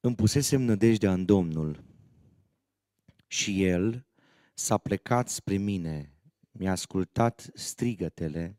[0.00, 1.84] îmi pusesem nădejdea în Domnul
[3.26, 4.06] și El
[4.54, 6.12] s-a plecat spre mine,
[6.52, 8.58] mi-a ascultat strigătele,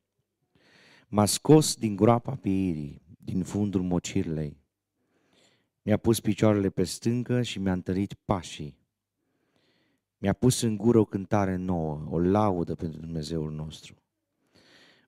[1.07, 4.57] m-a scos din groapa pieirii, din fundul mocirlei,
[5.81, 8.77] mi-a pus picioarele pe stâncă și mi-a întărit pașii.
[10.17, 13.95] Mi-a pus în gură o cântare nouă, o laudă pentru Dumnezeul nostru.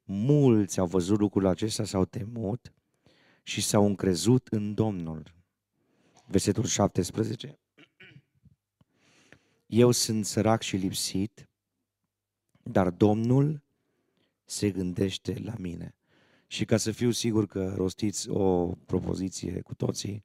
[0.03, 2.73] Mulți au văzut lucrul acesta, s-au temut
[3.43, 5.40] și s-au încrezut în Domnul.
[6.31, 7.59] Versetul 17.
[9.65, 11.49] Eu sunt sărac și lipsit,
[12.63, 13.63] dar Domnul
[14.45, 15.95] se gândește la mine.
[16.47, 20.23] Și ca să fiu sigur că rostiți o propoziție cu toții,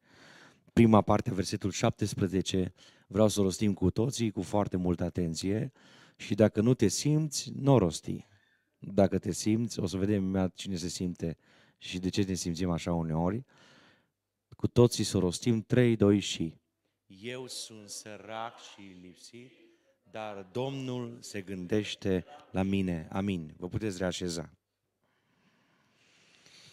[0.72, 2.72] prima parte a versetul 17
[3.06, 5.72] vreau să o rostim cu toții cu foarte multă atenție
[6.16, 8.26] și dacă nu te simți, nu o rosti.
[8.78, 11.36] Dacă te simți, o să vedem cine se simte
[11.78, 13.44] și de ce ne simțim așa uneori.
[14.56, 16.54] Cu toții să o rostim 3, 2 și.
[17.06, 19.52] Eu sunt sărac și lipsit,
[20.10, 23.08] dar Domnul se gândește la mine.
[23.10, 23.54] Amin.
[23.56, 24.50] Vă puteți reașeza.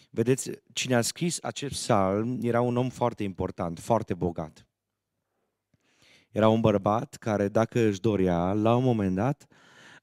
[0.09, 4.67] Vedeți, cine a scris acest psalm era un om foarte important, foarte bogat.
[6.31, 9.47] Era un bărbat care, dacă își dorea, la un moment dat,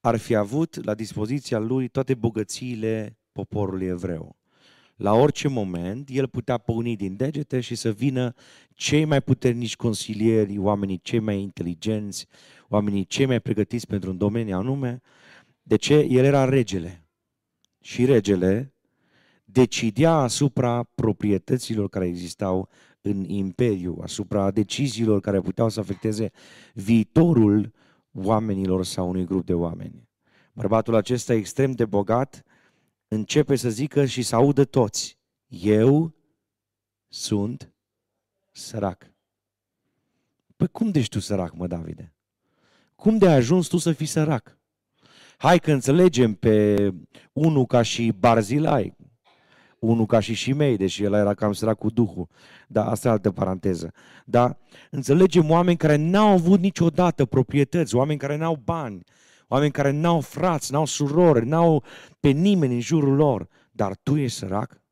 [0.01, 4.40] ar fi avut la dispoziția lui toate bogățiile poporului evreu.
[5.01, 8.35] La orice moment, el putea păuni din degete și să vină
[8.75, 12.27] cei mai puternici consilieri, oamenii cei mai inteligenți,
[12.69, 15.01] oamenii cei mai pregătiți pentru un domeniu anume.
[15.63, 15.95] De ce?
[15.95, 17.07] El era regele.
[17.81, 18.75] Și regele
[19.45, 22.69] decidea asupra proprietăților care existau
[23.01, 26.31] în imperiu, asupra deciziilor care puteau să afecteze
[26.75, 27.73] viitorul
[28.13, 30.09] oamenilor sau unui grup de oameni.
[30.53, 32.45] Bărbatul acesta extrem de bogat
[33.13, 36.15] începe să zică și să audă toți, eu
[37.09, 37.73] sunt
[38.51, 39.13] sărac.
[40.57, 42.15] Păi cum de tu sărac, mă, Davide?
[42.95, 44.59] Cum de ai ajuns tu să fii sărac?
[45.37, 46.91] Hai că înțelegem pe
[47.33, 48.97] unul ca și Barzilai,
[49.79, 52.29] unul ca și Shimei, deși el era cam sărac cu Duhul.
[52.69, 53.93] Da, asta e altă paranteză.
[54.25, 54.59] Dar
[54.91, 59.05] înțelegem oameni care n-au avut niciodată proprietăți, oameni care n-au bani,
[59.51, 61.85] oameni care n-au frați, n-au surori, n-au
[62.21, 63.49] pe nimeni în jurul lor.
[63.73, 64.83] Dar tu ești sărac?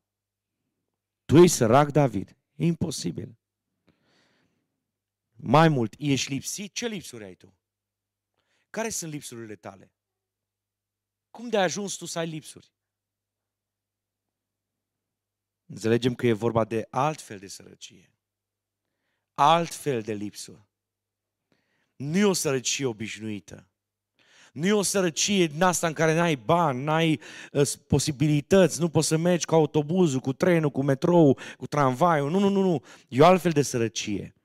[1.25, 2.37] Tu ești sărac, David?
[2.55, 3.37] E imposibil.
[5.35, 6.73] Mai mult, ești lipsit?
[6.73, 7.57] Ce lipsuri ai tu?
[8.69, 9.93] Care sunt lipsurile tale?
[11.29, 12.73] Cum de ai ajuns tu să ai lipsuri?
[15.65, 18.13] Înțelegem că e vorba de alt fel de sărăcie.
[19.33, 20.67] Alt fel de lipsă.
[21.95, 23.68] Nu e o sărăcie obișnuită.
[24.53, 27.19] Nu e o sărăcie din asta în care n-ai bani, n-ai
[27.51, 32.31] uh, posibilități, nu poți să mergi cu autobuzul, cu trenul, cu metrou, cu tramvaiul.
[32.31, 32.83] Nu, nu, nu, nu.
[33.07, 34.35] E o altfel de sărăcie.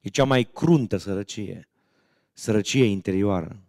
[0.00, 1.68] E cea mai cruntă sărăcie.
[2.32, 3.62] Sărăcie interioară.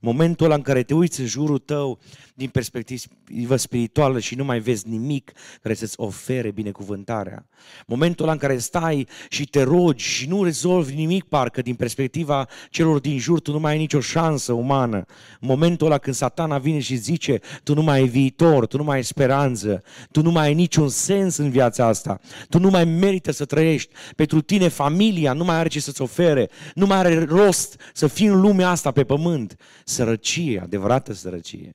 [0.00, 1.98] Momentul ăla în care te uiți în jurul tău
[2.34, 5.32] din perspectivă spirituală și nu mai vezi nimic
[5.62, 7.46] care să-ți ofere binecuvântarea.
[7.86, 12.48] Momentul ăla în care stai și te rogi și nu rezolvi nimic parcă din perspectiva
[12.70, 15.04] celor din jur, tu nu mai ai nicio șansă umană.
[15.40, 18.96] Momentul ăla când satana vine și zice, tu nu mai ai viitor, tu nu mai
[18.96, 23.32] ai speranță, tu nu mai ai niciun sens în viața asta, tu nu mai merită
[23.32, 23.92] să trăiești.
[24.16, 28.26] Pentru tine familia nu mai are ce să-ți ofere, nu mai are rost să fii
[28.26, 29.56] în lumea asta pe pământ
[29.88, 31.72] sărăcie, adevărată sărăcie.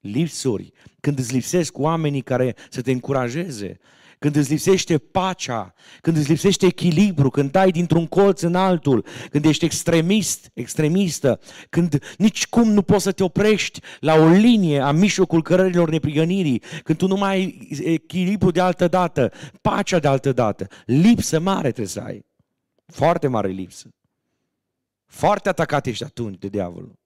[0.00, 3.78] Lipsuri, când îți lipsesc oamenii care să te încurajeze,
[4.18, 9.44] când îți lipsește pacea, când îți lipsește echilibru, când dai dintr-un colț în altul, când
[9.44, 14.90] ești extremist, extremistă, când nici cum nu poți să te oprești la o linie a
[14.90, 20.32] mijlocul cărărilor neprigănirii, când tu nu mai ai echilibru de altă dată, pacea de altă
[20.32, 22.24] dată, lipsă mare trebuie să ai.
[22.86, 23.88] Foarte mare lipsă.
[25.06, 26.98] Foarte atacat ești atunci de diavolul.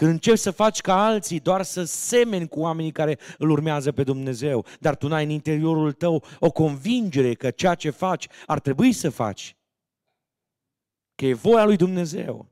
[0.00, 4.02] Când începi să faci ca alții, doar să semeni cu oamenii care îl urmează pe
[4.02, 8.92] Dumnezeu, dar tu n-ai în interiorul tău o convingere că ceea ce faci ar trebui
[8.92, 9.56] să faci.
[11.14, 12.48] Că e voia lui Dumnezeu.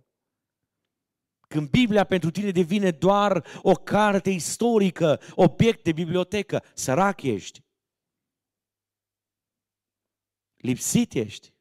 [1.48, 7.60] Când Biblia pentru tine devine doar o carte istorică, obiect de bibliotecă, sărac ești.
[10.56, 11.52] Lipsit ești.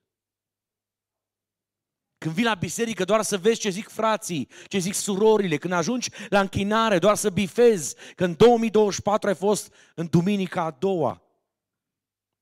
[2.28, 6.10] Când vii la biserică doar să vezi ce zic frații, ce zic surorile, când ajungi
[6.30, 11.22] la închinare doar să bifezi, că în 2024 ai fost în duminica a doua.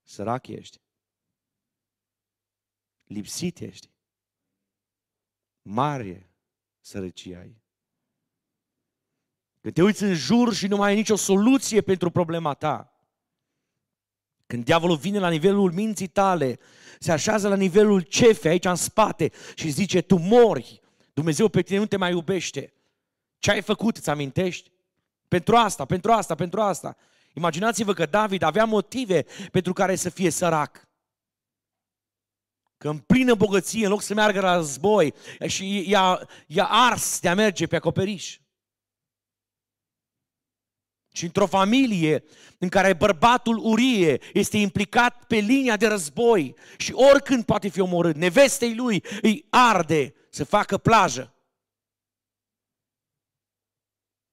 [0.03, 0.81] Sărac ești.
[3.03, 3.89] Lipsit ești.
[5.61, 6.29] Mare
[6.79, 7.61] sărăcie ai.
[9.61, 12.94] Când te uiți în jur și nu mai ai nicio soluție pentru problema ta,
[14.47, 16.59] Când diavolul vine la nivelul minții tale,
[16.99, 20.81] se așează la nivelul cefei aici în spate și zice, tu mori,
[21.13, 22.73] Dumnezeu pe tine nu te mai iubește.
[23.39, 24.71] Ce ai făcut, îți amintești?
[25.27, 26.97] Pentru asta, pentru asta, pentru asta.
[27.33, 30.87] Imaginați-vă că David avea motive pentru care să fie sărac.
[32.77, 35.13] Că în plină bogăție, în loc să meargă la război,
[35.45, 38.37] și i-a, i-a ars de a merge pe acoperiș.
[41.15, 42.23] Și într-o familie
[42.57, 48.15] în care bărbatul Urie este implicat pe linia de război și oricând poate fi omorât,
[48.15, 51.35] nevestei lui îi arde să facă plajă.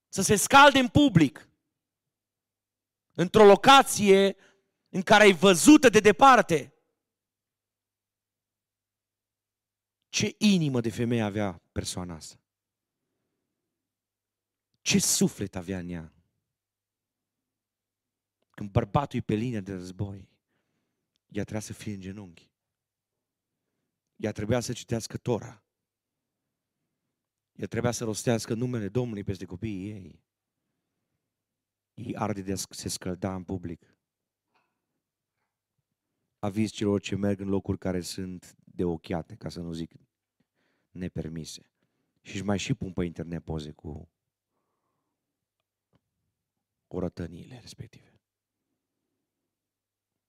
[0.08, 1.48] Să se scalde în public.
[3.14, 4.36] Într-o locație
[4.88, 6.74] în care ai văzută de departe.
[10.08, 12.40] Ce inimă de femeie avea persoana asta?
[14.80, 16.12] Ce suflet avea în ea?
[18.54, 20.28] Când bărbatul e pe linia de război,
[21.26, 22.50] ea trebuia să fie în genunchi.
[24.16, 25.64] Ea trebuia să citească Tora.
[27.52, 30.24] Ea trebuia să rostească numele Domnului peste copiii ei.
[31.94, 33.96] Ei arde de a se scălda în public.
[36.38, 39.92] Aviz celor ce merg în locuri care sunt de ochiate, ca să nu zic
[40.90, 41.70] nepermise.
[42.20, 44.10] Și își mai și pun pe internet poze cu
[46.86, 48.21] orătăniile respective.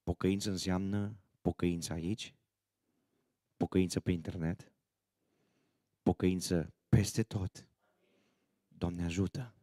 [0.04, 2.34] Pocăință înseamnă pocăință aici,
[3.56, 4.72] pocăință pe internet,
[6.02, 7.66] pocăință peste tot.
[8.68, 9.54] Doamne ajută!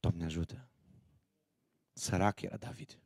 [0.00, 0.68] Doamne ajută!
[1.92, 3.00] Sărac era David.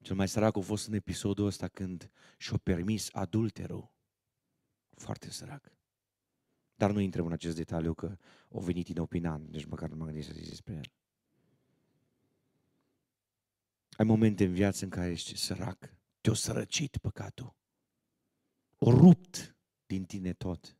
[0.00, 3.90] Cel mai sărac a fost în episodul ăsta când și-a permis adulterul.
[4.90, 5.72] Foarte sărac.
[6.74, 8.16] Dar nu intrăm în acest detaliu că
[8.48, 10.92] o venit inopinant, deci măcar nu m-am gândit să zic despre el.
[13.96, 17.54] Ai momente în viață în care ești sărac, te-o sărăcit păcatul.
[18.78, 19.56] O rupt
[19.86, 20.76] din tine tot.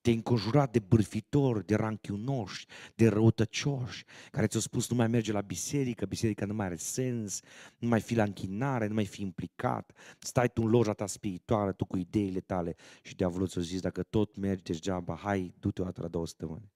[0.00, 5.40] Te-ai înconjurat de bârfitori, de ranchiunoși, de răutăcioși, care ți-au spus nu mai merge la
[5.40, 7.40] biserică, biserica nu mai are sens,
[7.78, 11.72] nu mai fi la închinare, nu mai fi implicat, stai tu în loja ta spirituală,
[11.72, 15.84] tu cu ideile tale și diavolul ți-a zis, dacă tot mergi degeaba, hai, du-te o
[15.84, 16.72] dată la două săptămâni.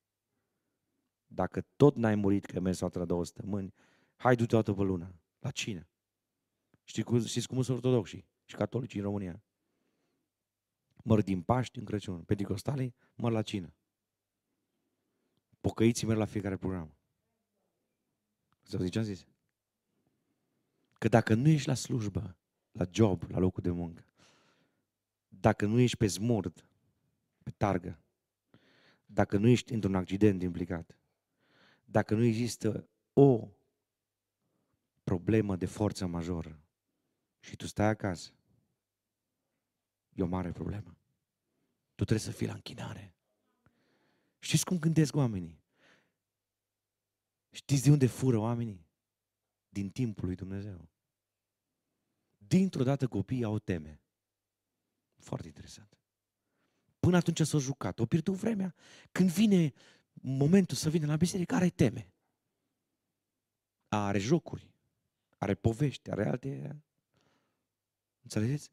[1.27, 3.75] Dacă tot n-ai murit că mergi o dată la două săptămâni,
[4.17, 5.15] hai, du-te o dată pe lună.
[5.39, 5.89] La cine?
[6.85, 9.43] Știi cum, știți cum sunt ortodoxii și catolicii în România?
[11.05, 12.23] Măr din Paști în Crăciun.
[12.23, 13.73] Pentecostalii măr la cină.
[15.61, 16.97] Pocăiții merg la fiecare program.
[18.63, 19.27] Să zice ce am zis?
[20.99, 22.37] Că dacă nu ești la slujbă,
[22.73, 24.05] la job, la locul de muncă,
[25.29, 26.69] dacă nu ești pe zmurd,
[27.43, 28.01] pe targă,
[29.07, 30.99] dacă nu ești într-un accident implicat,
[31.85, 33.49] dacă nu există o
[35.09, 36.63] problemă de forță majoră
[37.41, 38.33] și tu stai acasă,
[40.15, 40.97] e o mare problemă.
[41.95, 43.15] Tu trebuie să fii la închinare.
[44.39, 45.63] Știți cum gândesc oamenii?
[47.51, 48.87] Știți de unde fură oamenii?
[49.69, 50.89] Din timpul lui Dumnezeu.
[52.39, 54.01] Dintr-o dată copiii au teme.
[55.17, 55.99] Foarte interesant.
[57.01, 58.75] Până atunci s-au jucat, au pierdut vremea.
[59.13, 59.73] Când vine
[60.13, 62.13] momentul să vină la biserică, are teme.
[63.89, 64.77] Are jocuri,
[65.39, 66.83] are povești, are alte...
[68.23, 68.71] Înțelegeți?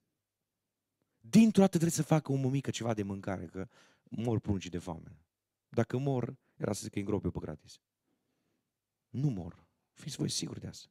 [1.19, 3.67] Dintr-o dată trebuie să facă o mămică ceva de mâncare, că
[4.03, 5.17] mor pruncii de foame.
[5.69, 7.79] Dacă mor, era să zică îngrope pe gratis.
[9.09, 9.67] Nu mor.
[9.93, 10.89] Fiți voi siguri de asta.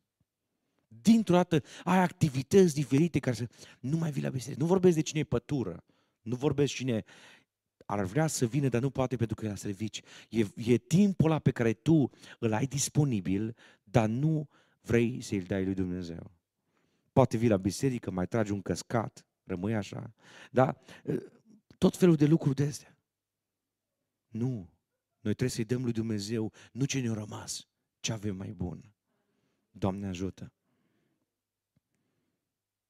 [0.88, 3.48] Dintr-o dată ai activități diferite care să...
[3.80, 4.60] Nu mai vii la biserică.
[4.60, 5.84] Nu vorbesc de cine e pătură.
[6.22, 7.04] Nu vorbesc cine
[7.86, 10.02] ar vrea să vină, dar nu poate pentru că e la servici.
[10.28, 14.48] E, e timpul ăla pe care tu îl ai disponibil, dar nu
[14.84, 16.30] vrei să-i dai lui Dumnezeu.
[17.12, 20.14] Poate vii la biserică, mai tragi un căscat, rămâi așa.
[20.50, 20.76] Da?
[21.78, 22.96] Tot felul de lucruri de astea.
[24.28, 24.72] Nu.
[25.20, 27.66] Noi trebuie să-i dăm lui Dumnezeu nu ce ne-a rămas,
[28.00, 28.92] ce avem mai bun.
[29.70, 30.52] Doamne ajută.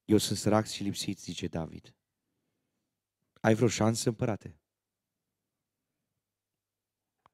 [0.05, 1.95] Eu sunt sărac și lipsit, zice David.
[3.41, 4.59] Ai vreo șansă, împărate?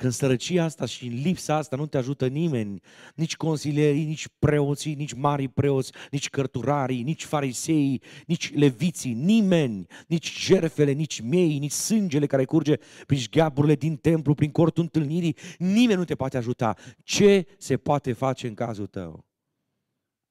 [0.00, 2.80] Când sărăcia asta și în lipsa asta nu te ajută nimeni,
[3.14, 10.40] nici consilierii, nici preoții, nici mari preoți, nici cărturarii, nici farisei, nici leviții, nimeni, nici
[10.40, 12.76] jerfele, nici miei, nici sângele care curge
[13.07, 16.76] prin șgheaburile din templu, prin cortul întâlnirii, nimeni nu te poate ajuta.
[17.02, 19.26] Ce se poate face în cazul tău?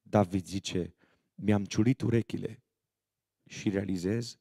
[0.02, 0.94] David zice,
[1.34, 2.62] mi-am ciulit urechile
[3.46, 4.38] și realizez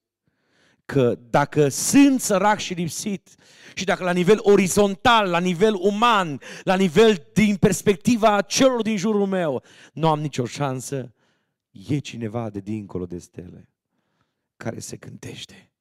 [0.90, 3.36] că dacă sunt sărac și lipsit
[3.74, 9.28] și dacă la nivel orizontal, la nivel uman, la nivel din perspectiva celor din jurul
[9.28, 11.14] meu, nu am nicio șansă,
[11.72, 13.70] e cineva de dincolo de stele
[14.58, 15.72] care se gândește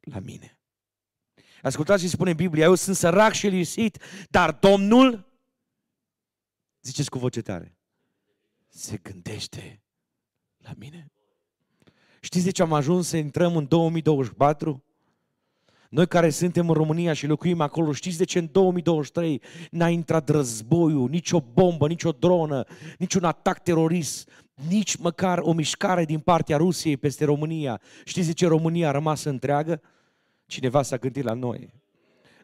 [0.00, 0.58] la mine.
[1.62, 3.98] Ascultați și spune Biblia, eu sunt sărac și lipsit,
[4.30, 5.32] dar Domnul,
[6.82, 7.76] ziceți cu voce tare,
[8.68, 9.82] se gândește
[10.56, 11.13] la mine.
[12.24, 14.84] Știți de ce am ajuns să intrăm în 2024?
[15.90, 20.28] Noi care suntem în România și locuim acolo, știți de ce în 2023 n-a intrat
[20.28, 22.64] războiul, nicio bombă, nicio dronă,
[22.98, 24.28] niciun atac terorist,
[24.68, 27.80] nici măcar o mișcare din partea Rusiei peste România.
[28.04, 29.80] Știți de ce România a rămas întreagă?
[30.46, 31.83] Cineva s-a gândit la noi.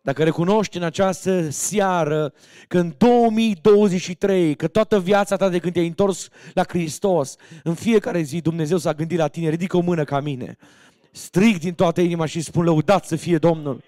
[0.03, 2.33] Dacă recunoști în această seară
[2.69, 8.23] că în 2023, că toată viața ta de când te-ai întors la Hristos, în fiecare
[8.23, 10.57] zi Dumnezeu s-a gândit la tine, ridică o mână ca mine.
[11.11, 13.83] Strig din toată inima și spun lăudat să fie Domnul.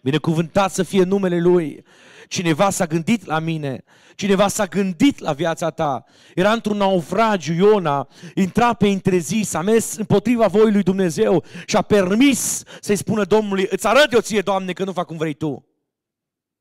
[0.00, 1.84] Binecuvântat să fie numele Lui.
[2.28, 6.04] Cineva s-a gândit la mine, cineva s-a gândit la viața ta.
[6.34, 11.82] Era într-un naufragiu, Iona, intra pe întrezis, a mers împotriva voii lui Dumnezeu și a
[11.82, 15.64] permis să-i spună Domnului, îți arăt eu ție, Doamne, că nu fac cum vrei Tu.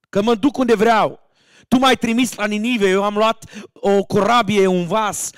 [0.09, 1.19] Că mă duc unde vreau.
[1.67, 5.29] Tu m-ai trimis la Ninive, eu am luat o corabie, un vas,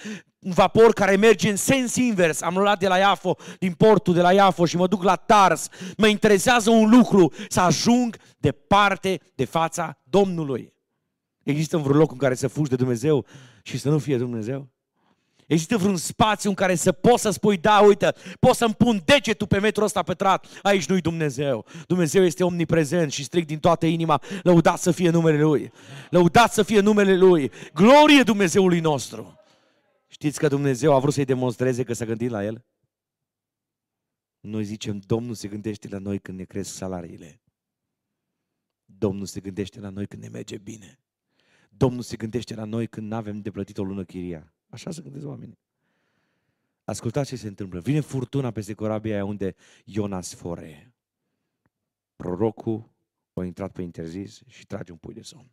[0.48, 2.42] un vapor care merge în sens invers.
[2.42, 5.68] Am luat de la Iafo, din portul de la Iafo și mă duc la Tars.
[5.98, 10.74] Mă interesează un lucru, să ajung departe de fața Domnului.
[11.44, 13.26] Există vreun loc în care să fugi de Dumnezeu
[13.64, 14.70] și să nu fie Dumnezeu?
[15.48, 19.48] Există vreun spațiu în care să poți să spui, da, uite, poți să-mi pun degetul
[19.48, 21.66] pe metrul ăsta pătrat, aici nu-i Dumnezeu.
[21.88, 25.72] Dumnezeu este omniprezent și stric din toată inima, lăudat să fie numele Lui.
[26.10, 27.52] Lăudat să fie numele Lui.
[27.74, 29.37] Glorie Dumnezeului nostru.
[30.08, 32.66] Știți că Dumnezeu a vrut să-i demonstreze că s-a gândit la el?
[34.40, 37.42] Noi zicem, Domnul se gândește la noi când ne cresc salariile.
[38.86, 41.00] Domnul se gândește la noi când ne merge bine.
[41.70, 44.54] Domnul se gândește la noi când nu avem de plătit o lună chiria.
[44.70, 45.60] Așa se gândesc oamenii.
[46.84, 47.80] Ascultați ce se întâmplă.
[47.80, 50.94] Vine furtuna peste corabia aia unde Iona sfore.
[52.16, 52.90] Prorocul
[53.34, 55.52] a intrat pe interzis și trage un pui de somn.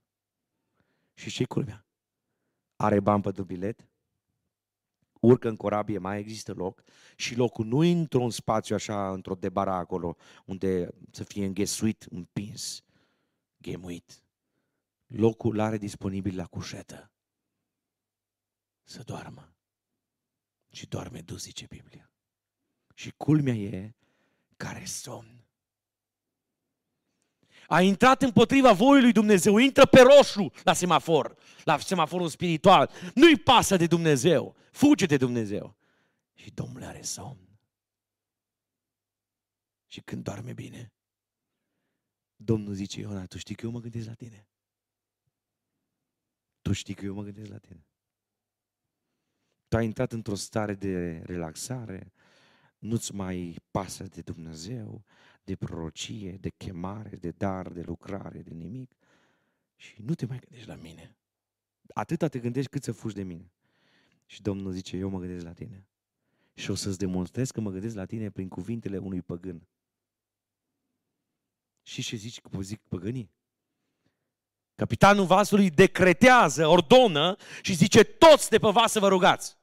[1.14, 1.86] Și ce culmea?
[2.76, 3.88] Are bani pentru bilet?
[5.24, 6.82] Urcă în corabie, mai există loc
[7.16, 12.84] și locul nu intră în spațiu așa, într-o debara acolo, unde să fie înghesuit, împins,
[13.56, 14.22] ghemuit.
[15.06, 17.10] Locul are disponibil la cușetă.
[18.82, 19.54] Să doarmă.
[20.70, 22.10] Și doarme dus, zice Biblia.
[22.94, 23.94] Și culmea e
[24.56, 25.43] care somn
[27.68, 32.90] a intrat împotriva voii lui Dumnezeu, intră pe roșu la semafor, la semaforul spiritual.
[33.14, 35.76] Nu-i pasă de Dumnezeu, fuge de Dumnezeu.
[36.34, 37.58] Și Domnul are somn.
[39.86, 40.92] Și când doarme bine,
[42.36, 44.46] Domnul zice, Iona, tu știi că eu mă gândesc la tine.
[46.62, 47.86] Tu știi că eu mă gândesc la tine.
[49.68, 52.12] Tu ai intrat într-o stare de relaxare,
[52.78, 55.04] nu-ți mai pasă de Dumnezeu,
[55.44, 58.94] de prorocie, de chemare, de dar, de lucrare, de nimic.
[59.76, 61.16] Și nu te mai gândești la mine.
[61.94, 63.52] Atâta te gândești cât să fugi de mine.
[64.26, 65.86] Și Domnul zice, eu mă gândesc la tine.
[66.54, 69.68] Și o să-ți demonstrez că mă gândesc la tine prin cuvintele unui păgân.
[71.82, 73.30] Și ce zici, zic păgânii?
[74.74, 79.58] Capitanul vasului decretează, ordonă și zice, toți de pe vas să vă rugați.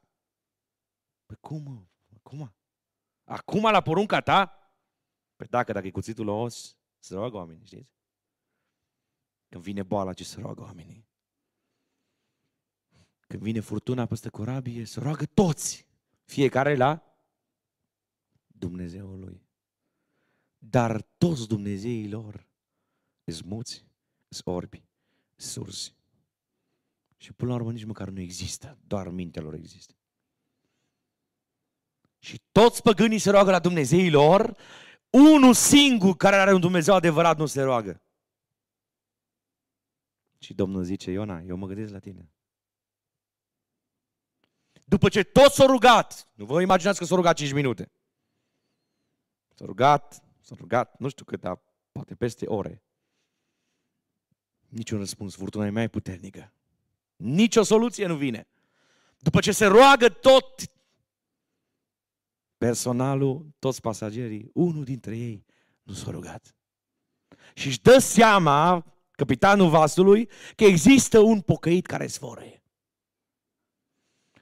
[1.26, 1.92] Păi cum,
[2.24, 2.54] Acum?
[3.24, 4.61] Acum la porunca ta?
[5.42, 7.92] Păi dacă, dacă e cuțitul la os, se roagă oamenii, știți?
[9.50, 11.08] Când vine boala, ce se roagă oamenii?
[13.28, 15.88] Când vine furtuna peste corabie, se roagă toți.
[16.24, 17.04] Fiecare la
[18.48, 19.42] Dumnezeul lui.
[20.58, 22.48] Dar toți Dumnezeii lor
[23.24, 23.86] sunt muți,
[24.30, 24.84] sunt orbi,
[25.36, 25.96] surzi.
[27.18, 29.94] Și până la urmă nici măcar nu există, doar mintea lor există.
[32.20, 34.58] Și toți păgânii se roagă la Dumnezeii lor
[35.12, 38.02] unul singur care are un Dumnezeu adevărat nu se roagă.
[40.40, 42.32] Și Domnul zice, Iona, eu mă gândesc la tine.
[44.86, 47.92] După ce toți s-au rugat, nu vă imaginați că s-au rugat 5 minute.
[49.54, 52.84] S-au rugat, s-au rugat, nu știu cât, dar poate peste ore.
[54.68, 56.54] Niciun răspuns, furtuna e mai puternică.
[57.16, 58.48] Nici o soluție nu vine.
[59.18, 60.72] După ce se roagă tot
[62.62, 65.46] personalul, toți pasagerii, unul dintre ei
[65.84, 66.56] nu s-a rugat.
[67.54, 72.64] Și își dă seama, capitanul vasului, că există un pocăit care sfore.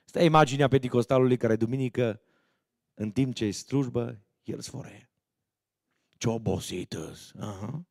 [0.06, 2.22] Asta e imaginea pedicostalului care duminică,
[2.94, 5.12] în timp ce e slujbă, el sfore.
[6.18, 7.86] Ce obosită Aha.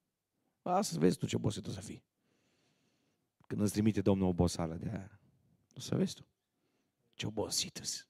[0.63, 2.05] Asta să vezi tu ce obosit o să fii.
[3.47, 5.21] Când îți trimite Domnul obosală de aia.
[5.77, 6.27] O să vezi tu.
[7.15, 8.08] Ce obosit da?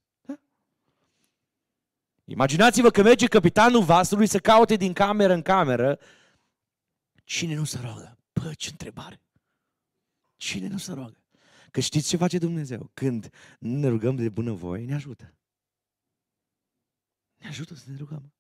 [2.30, 5.98] Imaginați-vă că merge capitanul vasului să caute din cameră în cameră.
[7.24, 8.18] Cine nu se roagă?
[8.32, 9.20] Pă, ce întrebare.
[10.36, 11.22] Cine nu se roagă?
[11.70, 12.90] Că știți ce face Dumnezeu?
[12.94, 15.34] Când ne rugăm de bunăvoie, ne ajută.
[17.36, 18.32] Ne ajută să ne rugăm.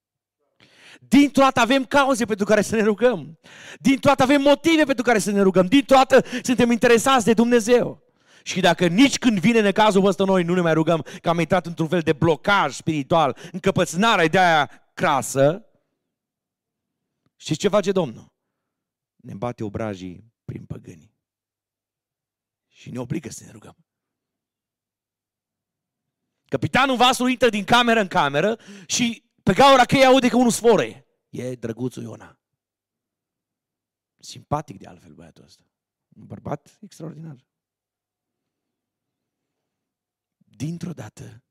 [1.00, 3.38] Dintr-o dată avem cauze pentru care să ne rugăm.
[3.78, 5.66] Dintr-o dată avem motive pentru care să ne rugăm.
[5.66, 8.07] Dintr-o dată suntem interesați de Dumnezeu.
[8.48, 11.66] Și dacă nici când vine necazul ăsta noi nu ne mai rugăm, că am intrat
[11.66, 15.66] într-un fel de blocaj spiritual, încăpățânarea de aia crasă,
[17.36, 18.32] știți ce face Domnul?
[19.16, 21.14] Ne bate obrajii prin păgâni.
[22.68, 23.76] Și ne obligă să ne rugăm.
[26.44, 31.06] Capitanul vasului intră din cameră în cameră și pe gaura cheie aude că unul sfore.
[31.28, 32.40] E drăguțul Iona.
[34.18, 35.62] Simpatic de altfel băiatul ăsta.
[36.08, 37.47] Un bărbat extraordinar.
[40.58, 41.42] Dintr-o dată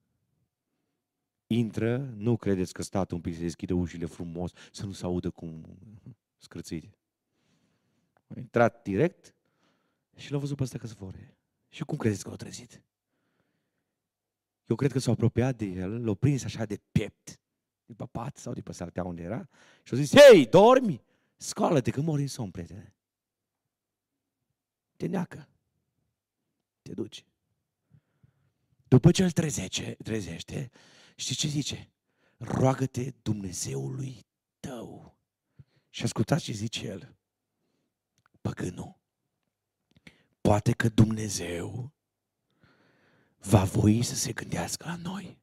[1.47, 5.29] intră, nu credeți că statul un pic să deschide ușile frumos, să nu se audă
[5.29, 5.77] cum
[6.37, 6.97] scrățite.
[8.27, 9.35] A intrat direct
[10.15, 11.37] și l-a văzut pe ăsta că sfore.
[11.69, 12.81] Și cum credeți că l-a trezit?
[14.65, 17.39] Eu cred că s-a apropiat de el, l-a prins așa de piept
[17.85, 19.49] de pe pat sau de pe sartea unde era
[19.83, 21.01] și au zis, hei, dormi?
[21.37, 22.95] Scoală-te că mori în somn, prietene.
[24.95, 25.49] Te neacă.
[26.81, 27.25] Te duci.
[28.87, 30.71] După ce îl trezește, trezește,
[31.15, 31.91] știi ce zice?
[32.37, 34.25] Roagă-te Dumnezeului
[34.59, 35.17] tău.
[35.89, 37.15] Și ascultați ce zice el.
[38.41, 38.99] Păgânul.
[40.41, 41.93] Poate că Dumnezeu
[43.37, 45.37] va voi să se gândească la noi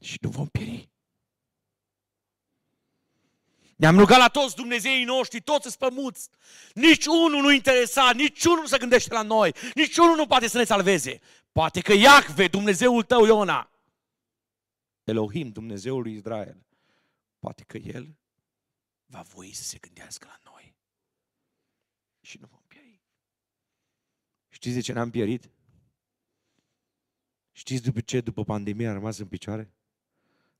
[0.00, 0.93] și nu vom pieri.
[3.84, 6.28] Ne-am rugat la toți Dumnezeii noștri, toți sunt pămuți.
[6.74, 10.48] Nici unul nu interesa, nici unul nu se gândește la noi, nici unul nu poate
[10.48, 11.20] să ne salveze.
[11.52, 13.70] Poate că Iacve, Dumnezeul tău, Iona,
[15.04, 16.66] Elohim, Dumnezeul lui Israel,
[17.38, 18.14] poate că El
[19.06, 20.74] va voi să se gândească la noi.
[22.20, 23.00] Și nu vom pieri.
[24.48, 25.50] Știți de ce n-am pierit?
[27.52, 29.72] Știți după ce după pandemie am rămas în picioare?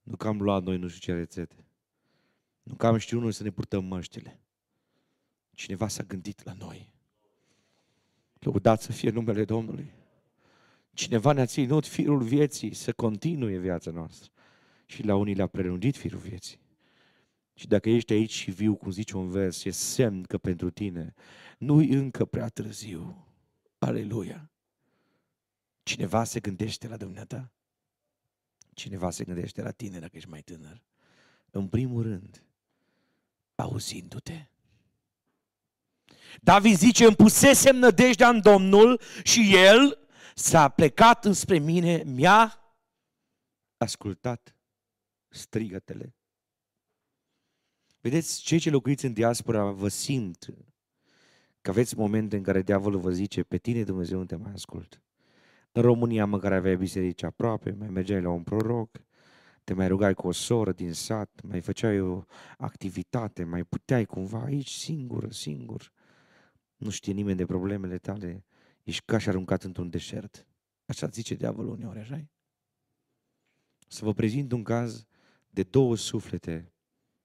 [0.03, 1.65] Nu că am luat noi nu știu ce rețete.
[2.65, 4.41] Nu că am știut noi să ne purtăm măștile.
[5.55, 6.93] Cineva s-a gândit la noi.
[8.39, 9.93] Lăudat să fie numele Domnului.
[10.93, 14.31] Cineva ne-a ținut firul vieții să continue viața noastră.
[14.87, 16.59] Și la unii le-a prelungit firul vieții.
[17.55, 21.15] Și dacă ești aici și viu, cum zice un vers, e semn că pentru tine
[21.59, 23.27] nu-i încă prea târziu.
[23.79, 24.51] Aleluia!
[25.83, 27.53] Cineva se gândește la dumneata?
[28.73, 30.83] Cineva se gândește la tine dacă ești mai tânăr.
[31.51, 32.44] În primul rând,
[33.55, 34.49] auzindu-te.
[36.41, 39.99] David zice, îmi pusesem nădejdea în Domnul și El
[40.35, 42.59] s-a plecat înspre mine, mi-a
[43.77, 44.57] ascultat
[45.29, 46.15] strigătele.
[48.01, 50.55] Vedeți, cei ce locuiți în diaspora vă simt
[51.61, 55.03] că aveți momente în care diavolul vă zice, pe tine Dumnezeu nu te mai ascult.
[55.73, 59.01] În România măcar aveai biserici aproape, mai mergeai la un proroc,
[59.65, 62.25] te mai rugai cu o soră din sat, mai făceai o
[62.59, 65.93] activitate, mai puteai cumva aici singur, singur.
[66.77, 68.45] Nu știe nimeni de problemele tale,
[68.83, 70.47] ești ca și aruncat într-un deșert.
[70.87, 72.25] Așa zice diavolul uneori, așa
[73.89, 75.07] Să vă prezint un caz
[75.51, 76.73] de două suflete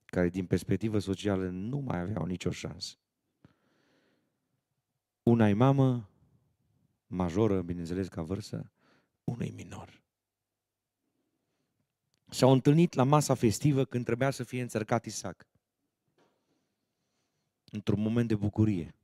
[0.06, 2.96] care din perspectivă socială nu mai aveau nicio șansă.
[5.24, 6.10] Una e mamă,
[7.08, 8.72] majoră, bineînțeles, ca vârstă,
[9.24, 10.04] unui minor.
[12.30, 15.48] S-au întâlnit la masa festivă când trebuia să fie înțărcat Isaac.
[17.72, 18.96] Într-un moment de bucurie,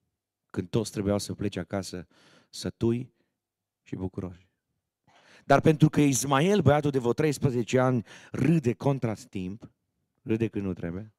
[0.52, 2.08] când toți trebuiau să plece acasă
[2.50, 3.14] sătui
[3.84, 4.48] și bucuroși.
[5.46, 9.72] Dar pentru că Ismael, băiatul de vreo 13 ani, râde contra timp,
[10.22, 11.14] râde când nu trebuie,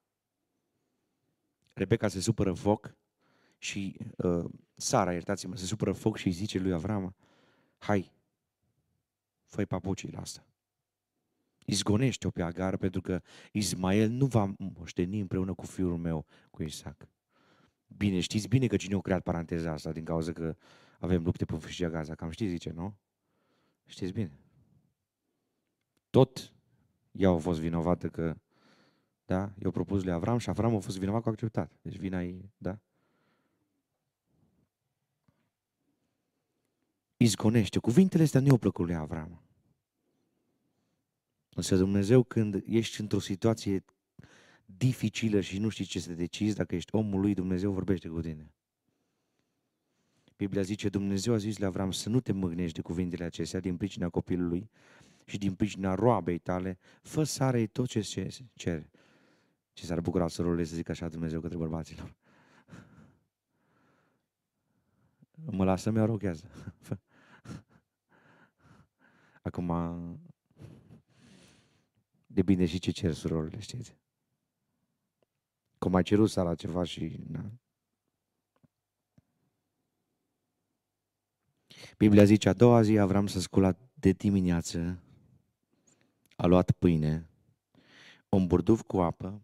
[1.73, 2.97] Rebecca se supără foc
[3.59, 7.15] și uh, Sara, iertați-mă, se supără foc și îi zice lui Avram,
[7.79, 8.13] hai,
[9.45, 10.47] fă papucii la asta.
[11.67, 17.09] Izgonește-o pe Agar pentru că Ismael nu va moșteni împreună cu fiul meu, cu Isaac.
[17.87, 20.57] Bine, știți bine că cine a creat paranteza asta din cauza că
[20.99, 22.15] avem lupte pe fâșia Gaza.
[22.15, 22.97] Cam știți, zice, nu?
[23.87, 24.39] Știți bine.
[26.11, 26.53] Tot
[27.13, 28.37] ea a fost vinovată că,
[29.25, 31.73] da, i-a propus lui Avram și Avram a fost vinovat cu acceptat.
[31.83, 32.79] Deci vina ei, da?
[37.17, 37.79] izgonește.
[37.79, 39.46] Cuvintele astea nu i-au plăcut lui Avram.
[41.57, 43.85] Însă Dumnezeu când ești într-o situație
[44.65, 48.53] dificilă și nu știi ce să decizi, dacă ești omul lui, Dumnezeu vorbește cu tine.
[50.37, 53.77] Biblia zice, Dumnezeu a zis la Avram să nu te mâgnești de cuvintele acestea din
[53.77, 54.71] pricina copilului
[55.25, 58.01] și din pricina roabei tale, fă sare tot ce
[58.55, 58.91] cer.
[59.73, 62.15] Ce s-ar bucura surorile să zic așa Dumnezeu către bărbaților.
[65.45, 66.51] Mă lasă, mi rochează.
[69.43, 69.71] Acum,
[72.37, 73.97] depinde și ce cer surorile, știți?
[75.79, 77.17] Cum ai cerut Sara ceva și...
[77.29, 77.45] Na.
[81.99, 84.99] Biblia zice, a doua zi Avram s-a sculat de dimineață,
[86.37, 87.29] a luat pâine,
[88.29, 89.43] un burduf cu apă,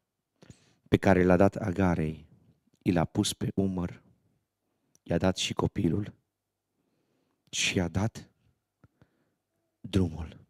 [0.89, 2.27] pe care l-a dat Agarei,
[2.83, 4.03] i l-a pus pe umăr,
[5.03, 6.15] i-a dat și copilul
[7.51, 8.31] și i-a dat
[9.81, 10.42] drumul.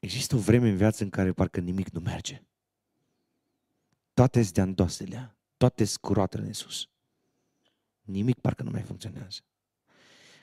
[0.00, 2.42] Există o vreme în viață în care parcă nimic nu merge.
[4.14, 6.88] Toate sunt de toate scuroatele în sus.
[8.02, 9.40] Nimic parcă nu mai funcționează.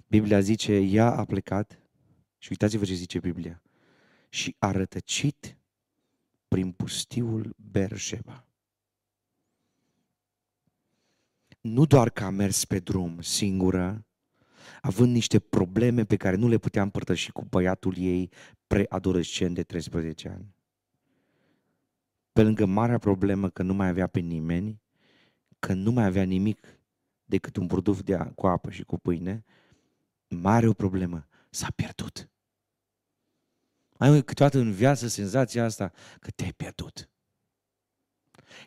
[0.08, 1.80] Biblia zice, ea a plecat
[2.38, 3.62] și uitați-vă ce zice Biblia.
[4.30, 5.58] Și a rătăcit
[6.48, 8.46] prin pustiul Berșeba.
[11.62, 14.07] Nu doar că a mers pe drum singură,
[14.82, 18.30] având niște probleme pe care nu le putea împărtăși cu băiatul ei
[18.68, 20.56] preadolescent de 13 ani.
[22.34, 24.82] Pe lângă marea problemă că nu mai avea pe nimeni,
[25.60, 26.80] că nu mai avea nimic
[27.26, 29.44] decât un burduf de a, cu apă și cu pâine,
[30.28, 32.30] mare o problemă, s-a pierdut.
[33.98, 37.10] Ai câteodată în viață senzația asta că te-ai pierdut.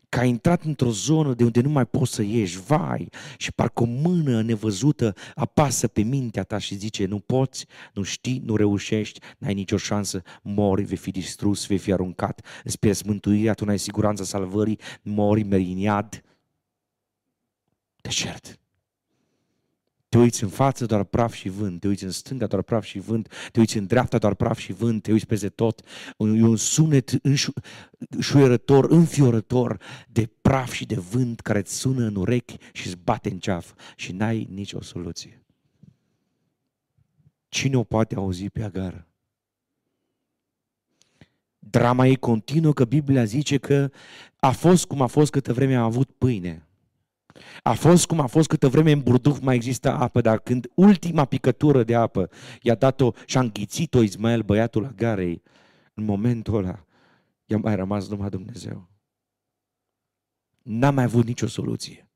[0.09, 3.83] Că ai intrat într-o zonă de unde nu mai poți să ieși, vai, și parcă
[3.83, 9.21] o mână nevăzută apasă pe mintea ta și zice, nu poți, nu știi, nu reușești,
[9.39, 13.79] n-ai nicio șansă, mori, vei fi distrus, vei fi aruncat, îți pierzi mântuirea, tu n-ai
[13.79, 16.23] siguranța salvării, mori, meri în iad.
[17.97, 18.60] Deșert.
[20.11, 21.81] Te uiți în față, doar praf și vânt.
[21.81, 23.33] Te uiți în stânga, doar praf și vânt.
[23.53, 25.03] Te uiți în dreapta, doar praf și vânt.
[25.03, 25.81] Te uiți peste tot.
[26.19, 27.11] E un sunet
[28.11, 33.31] înșuierător, înfiorător de praf și de vânt care îți sună în urechi și îți bate
[33.31, 33.73] în ceaf.
[33.97, 35.45] Și n-ai nicio soluție.
[37.49, 39.07] Cine o poate auzi pe Agar?
[41.59, 43.91] Drama ei continuă că Biblia zice că
[44.37, 46.65] a fost cum a fost câtă vreme a avut pâine.
[47.63, 51.25] A fost cum a fost câtă vreme în burduf mai există apă, dar când ultima
[51.25, 52.31] picătură de apă
[52.63, 55.43] i-a dat-o și a înghițit-o Ismael, băiatul Agarei,
[55.95, 56.85] în momentul ăla
[57.45, 58.89] i-a mai rămas numai Dumnezeu.
[60.63, 62.10] N-a mai avut nicio soluție.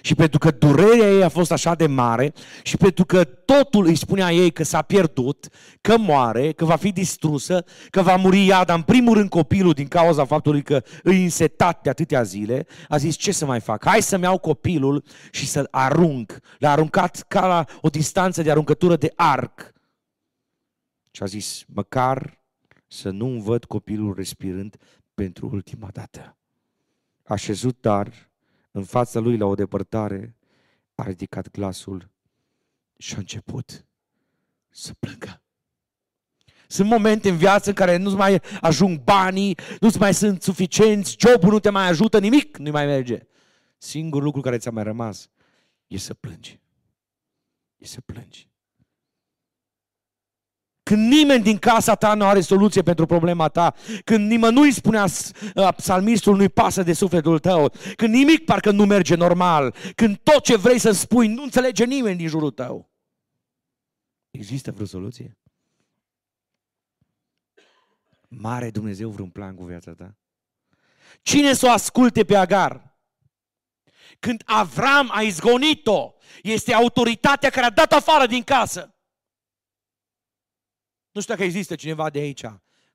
[0.00, 3.96] Și pentru că durerea ei a fost așa de mare și pentru că totul îi
[3.96, 5.48] spunea ei că s-a pierdut,
[5.80, 9.72] că moare, că va fi distrusă, că va muri ea, dar în primul rând copilul
[9.72, 13.86] din cauza faptului că îi însetat de atâtea zile, a zis ce să mai fac?
[13.86, 16.38] Hai să-mi iau copilul și să arunc.
[16.58, 19.72] L-a aruncat ca la o distanță de aruncătură de arc.
[21.10, 22.40] Și a zis, măcar
[22.86, 24.76] să nu-mi văd copilul respirând
[25.14, 26.36] pentru ultima dată.
[27.24, 28.30] A șezut dar
[28.72, 30.36] în fața lui la o depărtare,
[30.94, 32.10] a ridicat glasul
[32.96, 33.86] și a început
[34.68, 35.42] să plângă.
[36.66, 41.50] Sunt momente în viață în care nu-ți mai ajung banii, nu-ți mai sunt suficienți, jobul
[41.50, 43.18] nu te mai ajută, nimic nu mai merge.
[43.78, 45.28] Singurul lucru care ți-a mai rămas
[45.86, 46.60] e să plângi.
[47.76, 48.51] E să plângi.
[50.82, 55.68] Când nimeni din casa ta nu are soluție pentru problema ta, când nimănui spunea uh,
[55.76, 60.56] psalmistul nu-i pasă de sufletul tău, când nimic parcă nu merge normal, când tot ce
[60.56, 62.90] vrei să spui nu înțelege nimeni din jurul tău.
[64.30, 65.38] Există vreo soluție?
[68.28, 70.16] Mare Dumnezeu vreun plan cu viața ta?
[71.22, 72.96] Cine să o asculte pe Agar?
[74.18, 78.91] Când Avram a izgonit-o, este autoritatea care a dat afară din casă.
[81.12, 82.44] Nu știu dacă există cineva de aici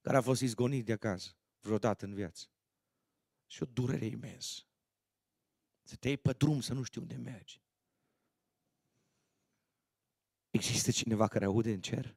[0.01, 2.47] care a fost izgonit de acasă vreodată în viață.
[3.47, 4.61] Și o durere imensă.
[5.83, 7.61] Să te iei pe drum să nu știi unde mergi.
[10.49, 12.15] Există cineva care aude în cer?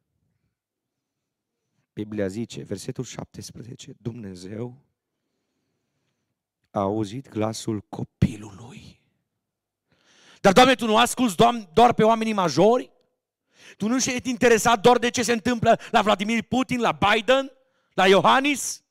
[1.93, 4.85] Biblia zice, versetul 17, Dumnezeu
[6.71, 9.01] a auzit glasul copilului.
[10.41, 11.37] Dar, Doamne, Tu nu asculți
[11.73, 12.91] doar pe oamenii majori?
[13.77, 17.53] Tu nu ești interesat doar de ce se întâmplă la Vladimir Putin, la Biden,
[17.95, 18.83] la Iohannis?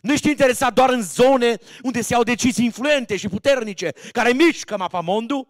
[0.00, 4.76] Nu ești interesat doar în zone unde se iau decizii influente și puternice, care mișcă
[4.76, 5.48] mapamondul?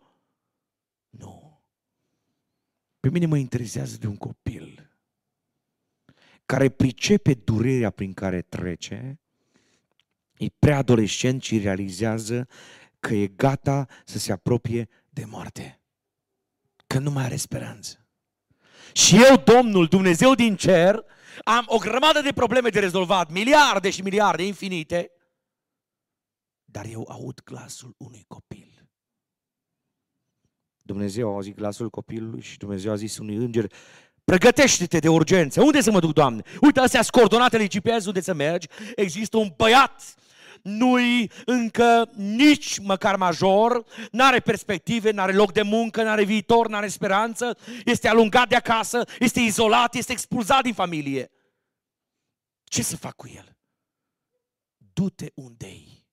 [1.11, 1.61] Nu.
[3.01, 4.89] Pe mine mă interesează de un copil
[6.47, 9.19] care pricepe durerea prin care trece
[10.39, 12.49] e preadolescent și realizează
[13.01, 15.81] că e gata să se apropie de moarte.
[16.95, 18.09] Că nu mai are speranță.
[18.93, 21.05] Și eu, Domnul, Dumnezeu din cer,
[21.45, 25.11] am o grămadă de probleme de rezolvat, miliarde și miliarde infinite,
[26.65, 28.89] dar eu aud glasul unui copil.
[30.83, 33.73] Dumnezeu a auzit glasul copilului și Dumnezeu a zis unui înger,
[34.25, 35.63] pregătește-te de urgență.
[35.63, 36.43] Unde să mă duc, Doamne?
[36.61, 38.67] Uite, astea sunt coordonatele GPS unde să mergi.
[38.95, 40.15] Există un băiat
[40.65, 47.59] nu-i încă nici măcar major, n-are perspective, n-are loc de muncă, n-are viitor, n-are speranță,
[47.85, 51.31] este alungat de acasă, este izolat, este expulzat din familie.
[52.65, 53.57] Ce să fac cu el?
[54.93, 56.07] Du-te unde-i.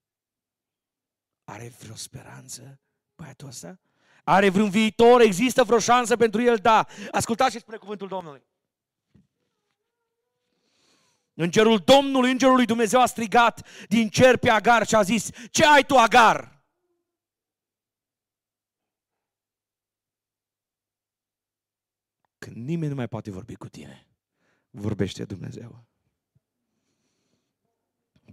[1.43, 2.79] Are vreo speranță
[3.15, 3.79] băiatul ăsta?
[4.23, 5.21] Are vreun viitor?
[5.21, 6.55] Există vreo șansă pentru el?
[6.55, 6.87] Da.
[7.11, 8.43] Ascultați ce spune cuvântul Domnului.
[11.33, 15.65] Îngerul Domnului, Îngerul lui Dumnezeu a strigat din cer pe Agar și a zis, ce
[15.65, 16.63] ai tu Agar?
[22.37, 24.07] Când nimeni nu mai poate vorbi cu tine,
[24.69, 25.85] vorbește Dumnezeu.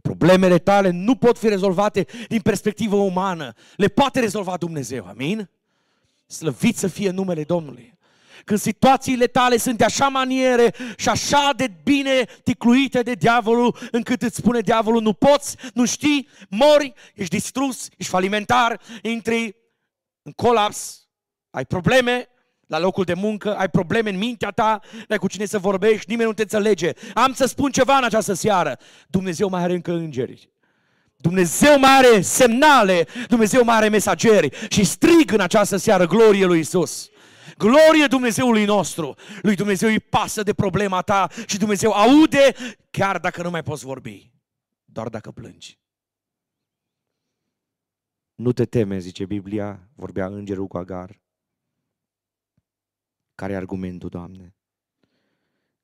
[0.02, 3.54] Problemele tale nu pot fi rezolvate din perspectivă umană.
[3.76, 5.06] Le poate rezolva Dumnezeu.
[5.06, 5.50] Amin?
[6.26, 7.97] Slăvit să fie numele Domnului
[8.44, 14.22] când situațiile tale sunt de așa maniere și așa de bine ticluite de diavolul, încât
[14.22, 19.56] îți spune diavolul, nu poți, nu știi, mori, ești distrus, ești falimentar, intri
[20.22, 21.08] în colaps,
[21.50, 22.28] ai probleme
[22.66, 26.10] la locul de muncă, ai probleme în mintea ta, nu ai cu cine să vorbești,
[26.10, 26.92] nimeni nu te înțelege.
[27.14, 28.78] Am să spun ceva în această seară.
[29.08, 30.50] Dumnezeu mai are încă îngeri.
[31.16, 36.58] Dumnezeu mai are semnale, Dumnezeu mai are mesageri și strig în această seară glorie lui
[36.58, 37.08] Isus.
[37.58, 39.14] Glorie Dumnezeului nostru!
[39.42, 42.54] Lui Dumnezeu îi pasă de problema ta și Dumnezeu aude
[42.90, 44.30] chiar dacă nu mai poți vorbi.
[44.84, 45.78] Doar dacă plângi.
[48.34, 51.20] Nu te teme, zice Biblia, vorbea îngerul cu Agar.
[53.34, 54.54] Care e argumentul, Doamne?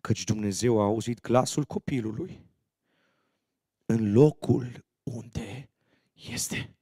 [0.01, 2.47] Căci Dumnezeu a auzit glasul copilului
[3.87, 5.71] în locul unde
[6.13, 6.75] este.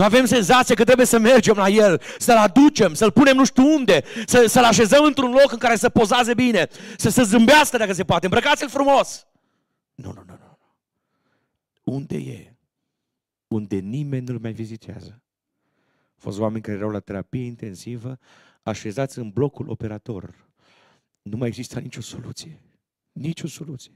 [0.00, 3.74] Nu avem senzația că trebuie să mergem la el, să-l aducem, să-l punem nu știu
[3.74, 7.92] unde, să, să-l așezăm într-un loc în care să pozaze bine, să se zâmbească dacă
[7.92, 9.26] se poate, îmbrăcați-l frumos.
[9.94, 10.58] Nu, nu, nu, nu.
[11.94, 12.54] Unde e?
[13.48, 15.22] Unde nimeni nu-l mai vizitează.
[16.06, 18.18] Au fost oameni care erau la terapie intensivă,
[18.62, 20.48] așezați în blocul operator.
[21.22, 22.60] Nu mai exista nicio soluție.
[23.12, 23.92] Nicio soluție.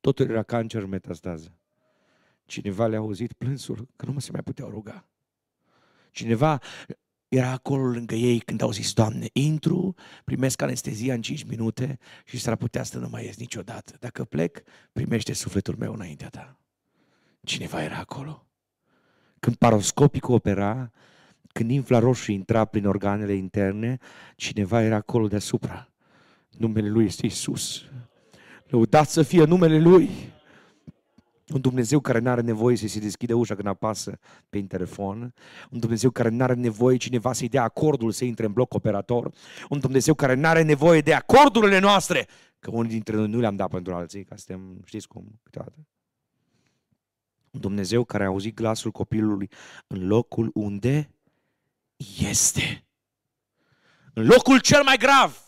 [0.00, 1.52] Totul era cancer metastază.
[2.46, 5.08] Cineva le-a auzit plânsul că nu mă se mai puteau ruga.
[6.10, 6.60] Cineva
[7.28, 12.38] era acolo lângă ei când au zis, Doamne, intru, primesc anestezia în 5 minute și
[12.38, 13.96] s-ar putea să nu mai ies niciodată.
[14.00, 16.60] Dacă plec, primește sufletul meu înaintea ta.
[17.42, 18.46] Cineva era acolo.
[19.40, 20.90] Când paroscopicul opera,
[21.52, 23.98] când infraroșii intra prin organele interne,
[24.36, 25.88] cineva era acolo deasupra.
[26.50, 27.84] Numele Lui este Isus.
[28.66, 30.10] Lăudați să fie numele Lui.
[31.54, 35.34] Un Dumnezeu care nu are nevoie să se deschide ușa când apasă pe telefon.
[35.70, 39.30] Un Dumnezeu care nu are nevoie cineva să-i dea acordul să intre în bloc operator.
[39.68, 42.28] Un Dumnezeu care nu are nevoie de acordurile noastre.
[42.58, 45.86] Că unii dintre noi nu le-am dat pentru alții, ca suntem, știți cum, câteodată.
[47.50, 49.50] Un Dumnezeu care a auzit glasul copilului
[49.86, 51.10] în locul unde
[52.18, 52.86] este.
[54.12, 55.46] În locul cel mai grav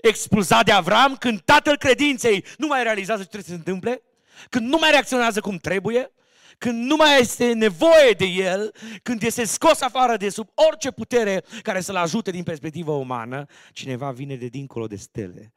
[0.00, 4.02] expulzat de Avram, când tatăl credinței nu mai realizează ce trebuie să se întâmple,
[4.48, 6.12] când nu mai reacționează cum trebuie,
[6.58, 11.44] când nu mai este nevoie de el, când este scos afară de sub orice putere
[11.62, 15.52] care să-l ajute din perspectivă umană, cineva vine de dincolo de stele,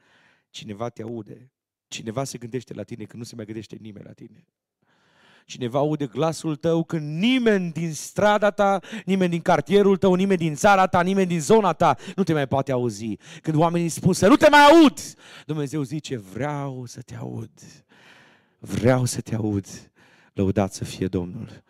[0.49, 1.51] cineva te aude,
[1.87, 4.47] cineva se gândește la tine când nu se mai gândește nimeni la tine.
[5.45, 10.55] Cineva aude glasul tău când nimeni din strada ta, nimeni din cartierul tău, nimeni din
[10.55, 13.17] țara ta, nimeni din zona ta nu te mai poate auzi.
[13.41, 14.99] Când oamenii spun să nu te mai aud,
[15.45, 17.51] Dumnezeu zice vreau să te aud
[18.59, 19.91] vreau să te aud,
[20.33, 21.63] lăudat să fie Domnul.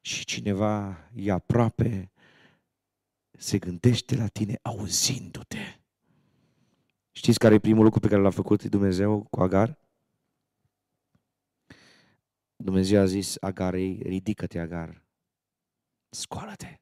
[0.00, 2.10] Și cineva e aproape,
[3.30, 5.80] se gândește la tine auzindu-te.
[7.10, 9.78] Știți care e primul lucru pe care l-a făcut Dumnezeu cu Agar?
[12.56, 15.04] Dumnezeu a zis Agarei, ridică-te Agar,
[16.08, 16.81] scoală-te.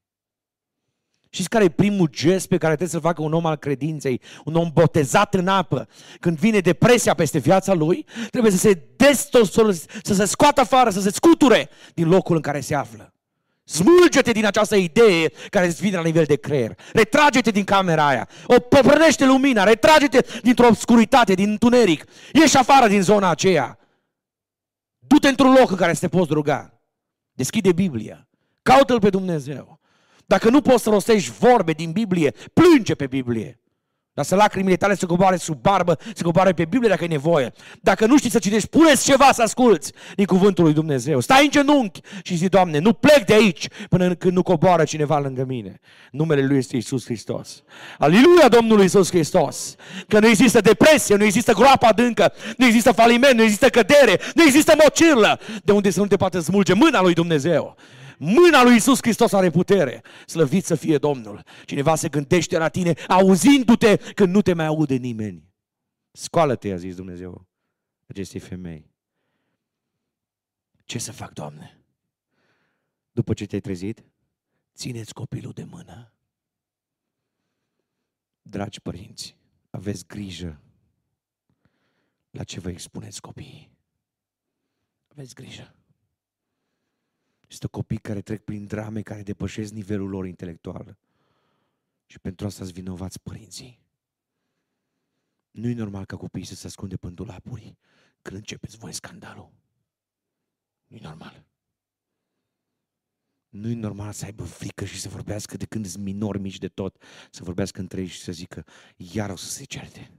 [1.32, 4.54] Știți care e primul gest pe care trebuie să-l facă un om al credinței, un
[4.54, 5.88] om botezat în apă?
[6.20, 9.52] Când vine depresia peste viața lui, trebuie să se destos,
[10.02, 13.14] să se scoată afară, să se scuture din locul în care se află.
[13.64, 16.74] Smulge-te din această idee care îți vine la nivel de creier.
[16.92, 18.28] Retrage-te din camera aia.
[18.46, 19.64] O păprănește lumina.
[19.64, 22.04] Retrage-te dintr-o obscuritate, din întuneric.
[22.32, 23.78] Ieși afară din zona aceea.
[24.98, 26.80] Du-te într-un loc în care să te poți ruga.
[27.32, 28.28] Deschide Biblia.
[28.62, 29.79] Caută-L pe Dumnezeu.
[30.30, 33.60] Dacă nu poți să rostești vorbe din Biblie, plânge pe Biblie.
[34.14, 37.52] Lasă lacrimile tale să coboare sub barbă, să coboare pe Biblie dacă e nevoie.
[37.80, 41.20] Dacă nu știi să citești, puneți ceva să asculți din cuvântul lui Dumnezeu.
[41.20, 45.18] Stai în genunchi și zi, Doamne, nu plec de aici până când nu coboară cineva
[45.18, 45.80] lângă mine.
[46.10, 47.62] Numele Lui este Isus Hristos.
[47.98, 49.74] Aleluia Domnului Isus Hristos.
[50.08, 54.42] Că nu există depresie, nu există groapă adâncă, nu există faliment, nu există cădere, nu
[54.42, 57.76] există mocirlă, de unde să nu te poate smulge mâna lui Dumnezeu.
[58.22, 60.02] Mâna lui Isus Hristos are putere.
[60.26, 61.42] Slăvit să fie Domnul.
[61.64, 65.48] Cineva se gândește la tine auzindu-te când nu te mai aude nimeni.
[66.12, 67.46] Scoală-te, a zis Dumnezeu
[68.06, 68.90] acestei femei.
[70.84, 71.84] Ce să fac, Doamne?
[73.12, 74.04] După ce te-ai trezit,
[74.74, 76.12] țineți copilul de mână.
[78.42, 79.36] Dragi părinți,
[79.70, 80.60] aveți grijă
[82.30, 83.70] la ce vă expuneți copiii.
[85.08, 85.74] Aveți grijă.
[87.50, 90.96] Este copii care trec prin drame care depășesc nivelul lor intelectual.
[92.06, 93.80] Și pentru asta îți vinovați părinții.
[95.50, 97.76] Nu e normal ca copiii să se ascunde pe dulapuri
[98.22, 99.52] când începeți voi scandalul.
[100.86, 101.44] Nu e normal.
[103.48, 106.68] Nu e normal să aibă frică și să vorbească de când sunt minori mici de
[106.68, 108.64] tot, să vorbească între ei și să zică,
[108.96, 110.10] iar o să se certe.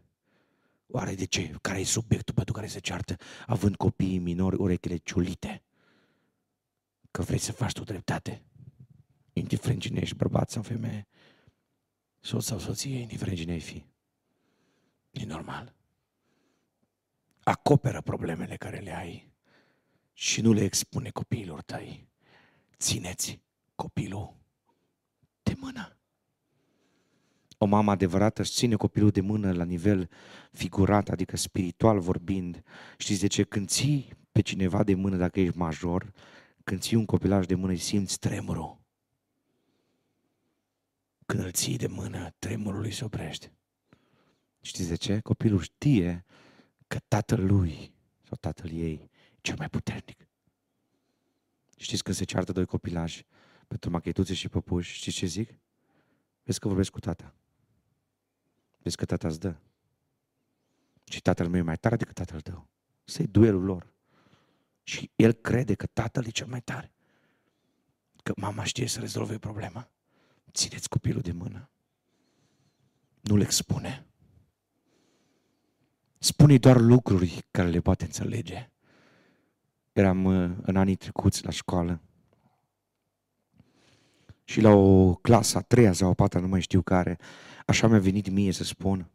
[0.88, 1.56] Oare de ce?
[1.62, 3.16] Care e subiectul pentru care se ceartă,
[3.46, 5.64] având copiii minori urechile ciulite?
[7.12, 8.44] Că vrei să faci tu dreptate.
[9.34, 11.08] Indiferent cine ești, bărbat sau femeie,
[12.20, 13.86] soț sau soție, indiferent cine ai fi.
[15.12, 15.76] E normal.
[17.44, 19.32] Acoperă problemele care le ai
[20.14, 22.10] și nu le expune copiilor tăi.
[22.78, 23.42] Țineți
[23.76, 24.36] copilul
[25.44, 25.96] de mână.
[27.58, 30.10] O mamă adevărată își ține copilul de mână la nivel
[30.52, 32.64] figurat, adică spiritual vorbind.
[32.98, 33.44] Știți de ce?
[33.44, 36.14] Când ții pe cineva de mână, dacă ești major,
[36.72, 38.80] când ții un copilaj de mână, simți tremurul.
[41.26, 43.54] Când îl ții de mână, tremurul lui se oprește.
[44.62, 45.20] Știți de ce?
[45.20, 46.26] Copilul știe
[46.88, 49.10] că tatăl lui sau tatăl ei e
[49.42, 50.28] cel mai puternic.
[51.78, 53.26] Știți când se ceartă doi copilași
[53.68, 55.60] pentru machetuțe și păpuși, știți ce zic?
[56.44, 57.36] Vezi că vorbesc cu tata.
[58.78, 59.56] Vezi că tata îți dă.
[61.04, 62.68] Și tatăl meu e mai tare decât tatăl tău.
[63.04, 63.91] Să-i duelul lor.
[64.84, 66.92] Și el crede că tatăl e cel mai tare.
[68.24, 69.90] Că mama știe să rezolve problema.
[70.52, 71.70] Țineți copilul de mână.
[73.22, 74.06] Nu-l expune.
[76.18, 78.72] Spune doar lucruri care le poate înțelege.
[79.92, 82.02] Eram uh, în anii trecuți la școală
[84.44, 87.18] și la o clasă a treia sau a patra, nu mai știu care,
[87.66, 89.10] așa mi-a venit mie să spun,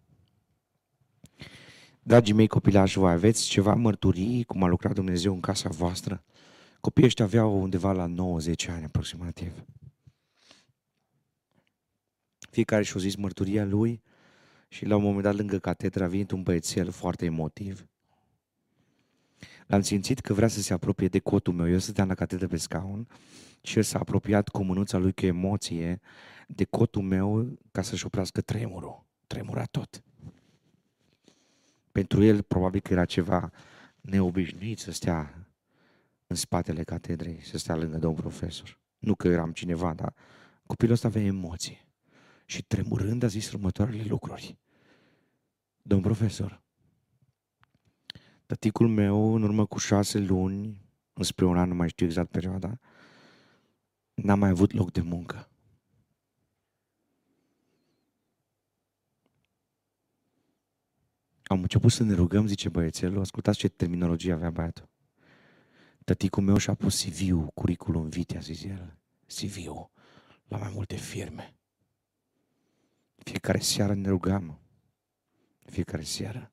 [2.09, 6.25] Dragii mei copilași, voi aveți ceva mărturii cum a lucrat Dumnezeu în casa voastră?
[6.81, 9.65] Copiii ăștia aveau undeva la 90 ani aproximativ.
[12.51, 14.03] Fiecare și-a zis mărturia lui
[14.69, 17.87] și la un moment dat lângă catedra a venit un băiețel foarte emotiv.
[19.67, 21.71] L-am simțit că vrea să se apropie de cotul meu.
[21.71, 23.09] Eu stăteam la catedră pe scaun
[23.63, 26.01] și el s-a apropiat cu mânuța lui cu emoție
[26.49, 29.05] de cotul meu ca să-și oprească tremurul.
[29.27, 30.06] Tremura tot.
[31.97, 33.51] Pentru el probabil că era ceva
[34.01, 35.49] neobișnuit să stea
[36.27, 38.81] în spatele catedrei, să stea lângă domn profesor.
[38.99, 40.15] Nu că eram cineva, dar
[40.67, 41.89] copilul ăsta avea emoții.
[42.47, 44.59] Și tremurând a zis următoarele lucruri.
[45.83, 46.63] Domn profesor,
[48.47, 52.79] tăticul meu în urmă cu șase luni, înspre un an, nu mai știu exact perioada,
[54.15, 55.49] n-a mai avut loc de muncă.
[61.49, 64.89] Am început să ne rugăm, zice băiețelul, ascultați ce terminologie avea băiatul.
[66.05, 68.97] Tăticul meu și-a pus CV-ul, curriculum vitae, a zis el.
[69.27, 69.91] CV-ul
[70.49, 71.55] la mai multe firme.
[73.17, 74.59] Fiecare seară ne rugam.
[75.65, 76.53] Fiecare seară.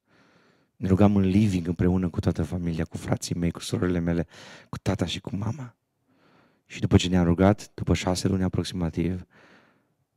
[0.76, 4.28] Ne rugam în living împreună cu toată familia, cu frații mei, cu surorile mele,
[4.70, 5.76] cu tata și cu mama.
[6.66, 9.26] Și după ce ne-am rugat, după șase luni aproximativ,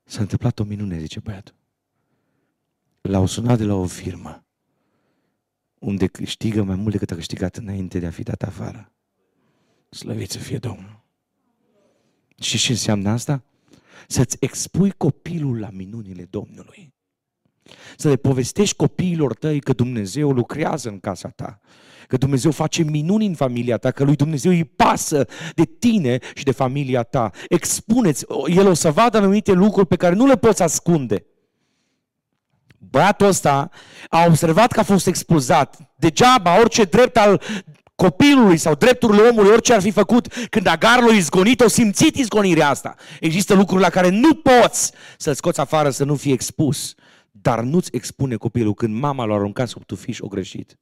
[0.05, 1.55] s-a întâmplat o minune, zice băiatul.
[3.01, 4.46] L-au sunat de la o firmă
[5.79, 8.93] unde câștigă mai mult decât a câștigat înainte de a fi dat afară.
[9.91, 11.05] Slăvit să fie Domnul.
[12.41, 13.43] Și ce înseamnă asta?
[14.09, 16.95] Să-ți expui copilul la minunile Domnului.
[17.97, 21.61] Să le povestești copiilor tăi că Dumnezeu lucrează în casa ta,
[22.07, 26.45] că Dumnezeu face minuni în familia ta, că lui Dumnezeu îi pasă de tine și
[26.45, 27.31] de familia ta.
[27.49, 31.27] Expuneți, el o să vadă anumite lucruri pe care nu le poți ascunde.
[32.79, 33.71] Băiatul ăsta
[34.09, 35.77] a observat că a fost expulzat.
[35.97, 37.43] Degeaba, orice drept al
[37.95, 42.69] copilului sau drepturile omului, orice ar fi făcut, când Agar l-a izgonit, o simțit izgonirea
[42.69, 42.95] asta.
[43.21, 46.95] Există lucruri la care nu poți să-l scoți afară să nu fie expus,
[47.31, 50.79] dar nu-ți expune copilul când mama l-a aruncat sub tufiș o greșit.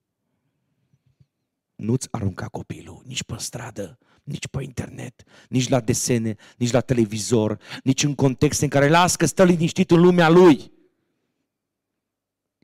[1.75, 7.59] Nu-ți arunca copilul nici pe stradă, nici pe internet, nici la desene, nici la televizor,
[7.83, 10.73] nici în contexte în care las că stă liniștit în lumea lui.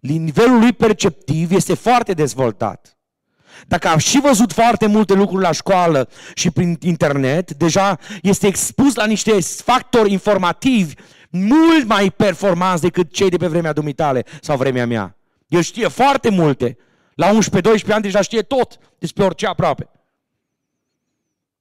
[0.00, 2.98] Nivelul lui perceptiv este foarte dezvoltat.
[3.66, 8.94] Dacă am și văzut foarte multe lucruri la școală și prin internet, deja este expus
[8.94, 10.94] la niște factori informativi
[11.30, 15.16] mult mai performanți decât cei de pe vremea dumitale sau vremea mea.
[15.48, 16.78] El știe foarte multe.
[17.14, 19.88] La 11-12 ani deja știe tot despre orice aproape.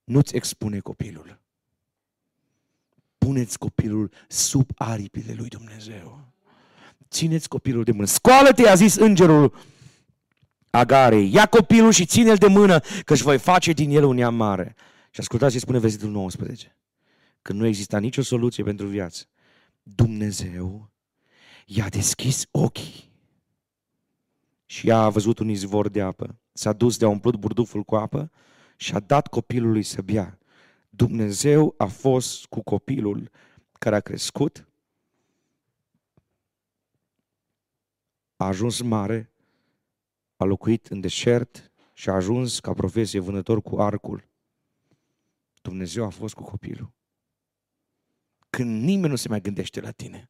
[0.04, 1.40] Nu-ți expune copilul.
[3.18, 6.29] Puneți copilul sub aripile lui Dumnezeu.
[7.12, 8.06] Țineți copilul de mână.
[8.06, 9.54] Scoală-te, a zis îngerul
[10.70, 11.34] Agarei.
[11.34, 14.76] Ia copilul și ține-l de mână, că își voi face din el un neam mare.
[15.12, 16.78] Și ascultați ce spune versetul 19.
[17.42, 19.24] Când nu exista nicio soluție pentru viață,
[19.84, 20.92] Dumnezeu
[21.66, 23.12] i-a deschis ochii
[24.66, 26.40] și ea a văzut un izvor de apă.
[26.54, 28.32] S-a dus de a umplut burduful cu apă
[28.78, 30.38] și a dat copilului să bea.
[30.90, 33.30] Dumnezeu a fost cu copilul
[33.80, 34.68] care a crescut,
[38.40, 39.32] a ajuns mare,
[40.38, 44.28] a locuit în deșert și a ajuns ca profesie vânător cu arcul.
[45.62, 46.92] Dumnezeu a fost cu copilul.
[48.50, 50.30] Când nimeni nu se mai gândește la tine.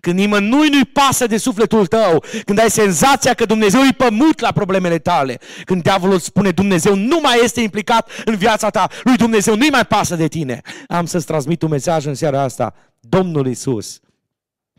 [0.00, 4.52] Când nimănui nu-i pasă de sufletul tău, când ai senzația că Dumnezeu îi pămut la
[4.52, 9.16] problemele tale, când diavolul îți spune Dumnezeu nu mai este implicat în viața ta, lui
[9.16, 10.60] Dumnezeu nu-i mai pasă de tine.
[10.86, 12.74] Am să-ți transmit un mesaj în seara asta.
[13.00, 14.00] Domnul Isus,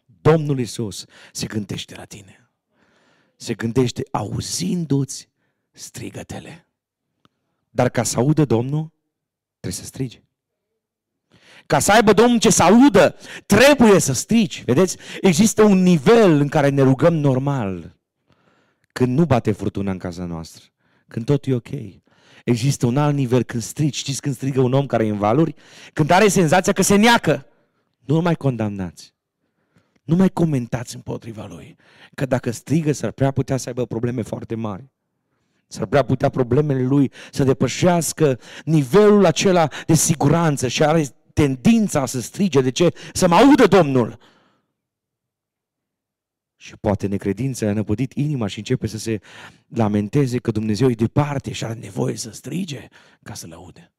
[0.06, 2.41] Domnul Isus se gândește la tine.
[3.42, 5.30] Se gândește auzindu-ți
[5.72, 6.68] strigătele.
[7.70, 8.92] Dar ca să audă Domnul,
[9.60, 10.24] trebuie să strigi.
[11.66, 13.16] Ca să aibă Domnul ce să audă,
[13.46, 14.64] trebuie să strici.
[14.64, 14.98] Vedeți?
[15.22, 17.96] Există un nivel în care ne rugăm normal.
[18.92, 20.64] Când nu bate furtuna în casa noastră.
[21.08, 21.70] Când tot e ok.
[22.44, 23.96] Există un alt nivel când strici.
[23.96, 25.56] Știți când strigă un om care e în valuri?
[25.94, 27.46] Când are senzația că se neacă.
[28.00, 29.14] Nu mai condamnați.
[30.04, 31.76] Nu mai comentați împotriva lui.
[32.16, 34.90] Că dacă strigă, s-ar prea putea să aibă probleme foarte mari.
[35.68, 42.22] S-ar prea putea problemele lui să depășească nivelul acela de siguranță și are tendința să
[42.22, 42.62] strige.
[42.62, 42.94] De ce?
[43.14, 44.18] Să mă audă Domnul.
[46.56, 49.20] Și poate necredința a năpădit inima și începe să se
[49.68, 52.88] lamenteze că Dumnezeu e departe și are nevoie să strige
[53.24, 53.92] ca să-L aude.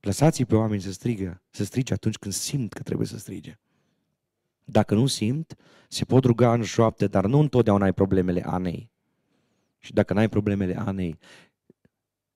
[0.00, 3.58] Lăsați-i pe oameni să strigă, să strige atunci când simt că trebuie să strige.
[4.64, 5.56] Dacă nu simt,
[5.88, 8.90] se pot ruga în șoapte, dar nu întotdeauna ai problemele Anei.
[9.78, 11.18] Și dacă n-ai problemele Anei,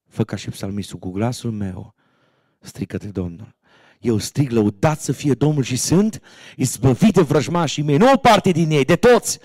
[0.06, 1.94] fă ca și psalmistul cu glasul meu,
[2.60, 3.56] strică-te Domnul.
[4.00, 6.20] Eu strig, lăudat să fie Domnul și sunt
[6.56, 9.38] izbăvit de vrăjmașii mei, nu o parte din ei, de toți.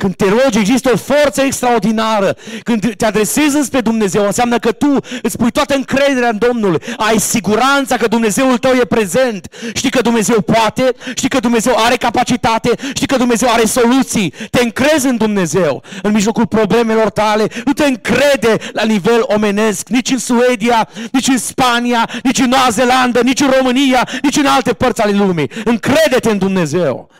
[0.00, 2.36] Când te rogi, există o forță extraordinară.
[2.62, 6.82] Când te adresezi înspre Dumnezeu, înseamnă că tu îți pui toată încrederea în Domnul.
[6.96, 9.48] Ai siguranța că Dumnezeul tău e prezent.
[9.74, 14.32] Știi că Dumnezeu poate, știi că Dumnezeu are capacitate, știi că Dumnezeu are soluții.
[14.50, 15.82] Te încrezi în Dumnezeu.
[16.02, 21.38] În mijlocul problemelor tale, nu te încrede la nivel omenesc, nici în Suedia, nici în
[21.38, 25.50] Spania, nici în Noua Zeelandă, nici în România, nici în alte părți ale lumii.
[25.64, 27.10] Încrede-te în Dumnezeu.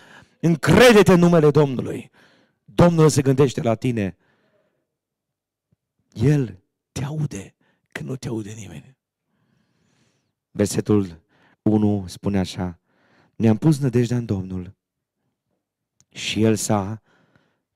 [0.40, 2.10] Încrede-te în numele Domnului.
[2.80, 4.16] Domnul se gândește la tine.
[6.12, 6.62] El
[6.92, 7.54] te aude
[7.92, 8.96] când nu te aude nimeni.
[10.50, 11.22] Versetul
[11.62, 12.80] 1 spune așa,
[13.36, 14.76] ne-am pus nădejdea în Domnul
[16.08, 17.02] și El s-a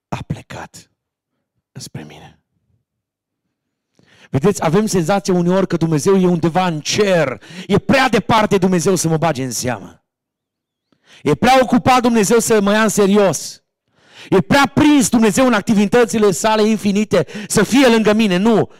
[0.08, 0.90] a plecat
[1.72, 2.42] spre mine.
[4.30, 7.42] Vedeți, avem senzația uneori că Dumnezeu e undeva în cer.
[7.66, 10.04] E prea departe Dumnezeu să mă bage în seamă.
[11.22, 13.63] E prea ocupat Dumnezeu să mă ia în serios.
[14.30, 18.36] E prea prins Dumnezeu în activitățile sale infinite să fie lângă mine.
[18.36, 18.70] Nu!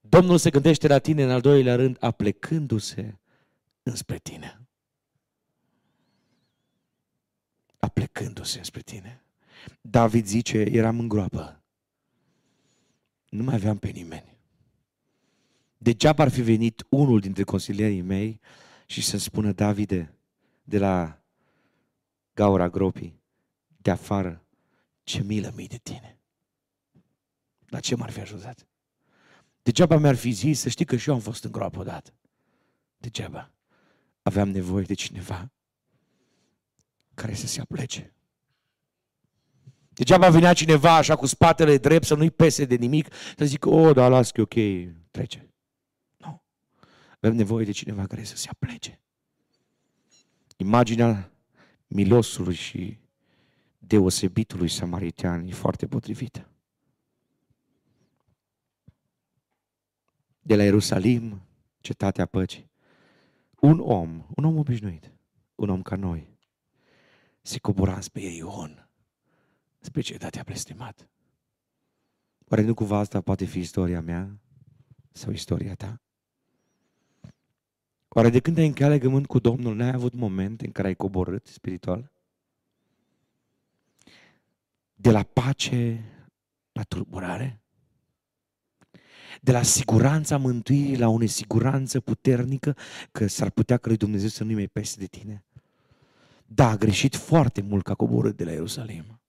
[0.00, 3.18] Domnul se gândește la tine în al doilea rând, aplecându-se
[3.82, 4.60] înspre tine.
[7.78, 9.24] Aplecându-se înspre tine.
[9.80, 11.62] David zice, eram în groapă.
[13.28, 14.38] Nu mai aveam pe nimeni.
[15.78, 18.40] Degeaba ar fi venit unul dintre consilierii mei
[18.86, 20.14] și să-mi spună, Davide,
[20.64, 21.22] de la
[22.34, 23.20] gaura gropii,
[23.76, 24.44] de afară,
[25.10, 26.18] ce milă mi de tine.
[27.66, 28.66] La ce m-ar fi ajutat?
[29.62, 32.12] Degeaba mi-ar fi zis să știi că și eu am fost în groapă odată.
[32.96, 33.50] Degeaba.
[34.22, 35.50] Aveam nevoie de cineva
[37.14, 38.14] care să se aplece.
[39.88, 43.70] Degeaba venea cineva așa cu spatele drept să nu-i pese de nimic, să zic, o,
[43.70, 44.54] oh, da, las că ok,
[45.10, 45.54] trece.
[46.16, 46.42] Nu.
[47.20, 49.00] Avem nevoie de cineva care să se aplece.
[50.56, 51.32] Imaginea
[51.86, 52.99] milosului și
[53.90, 56.48] deosebitului samaritean e foarte potrivită.
[60.40, 61.42] De la Ierusalim,
[61.80, 62.70] cetatea păcii,
[63.60, 65.12] un om, un om obișnuit,
[65.54, 66.38] un om ca noi,
[67.42, 68.88] se cobora spre Ion,
[69.78, 71.08] spre cetatea blestemat.
[72.48, 74.40] Oare nu cumva asta poate fi istoria mea
[75.12, 76.00] sau istoria ta?
[78.08, 81.46] Oare de când ai încheiat legământ cu Domnul, n-ai avut momente în care ai coborât
[81.46, 82.19] spiritual?
[85.00, 86.04] De la pace
[86.72, 87.60] la tulburare?
[89.40, 92.76] De la siguranța mântuirii la o nesiguranță puternică
[93.12, 95.44] că s-ar putea că lui Dumnezeu să nu-i mai peste de tine?
[96.46, 99.20] Da, a greșit foarte mult că a coborât de la Ierusalim.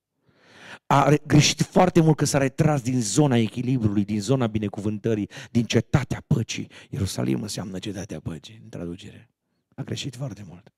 [0.86, 6.24] A greșit foarte mult că s-a retras din zona echilibrului, din zona binecuvântării, din cetatea
[6.28, 6.68] păcii.
[6.90, 9.30] Ierusalim înseamnă cetatea păcii, în traducere.
[9.76, 10.74] A greșit foarte mult.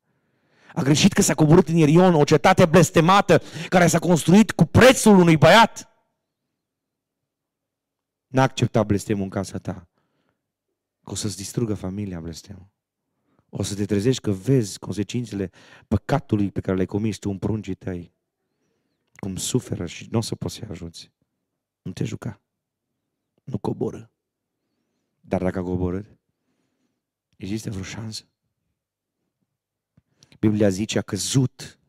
[0.73, 5.17] A greșit că s-a coborât în Irion, o cetate blestemată, care s-a construit cu prețul
[5.17, 5.87] unui băiat.
[8.27, 9.87] N-a acceptat blestemul în casa ta.
[11.03, 12.71] Că o să-ți distrugă familia blestemul.
[13.49, 15.49] O să te trezești că vezi consecințele
[15.87, 18.13] păcatului pe care le-ai comis tu în pruncii tăi.
[19.15, 21.11] Cum suferă și nu o să poți să-i ajuți.
[21.81, 22.41] Nu te juca.
[23.43, 24.11] Nu coboră.
[25.19, 26.17] Dar dacă a coborât,
[27.35, 28.23] există vreo șansă?
[30.47, 31.79] Biblia zice, a căzut.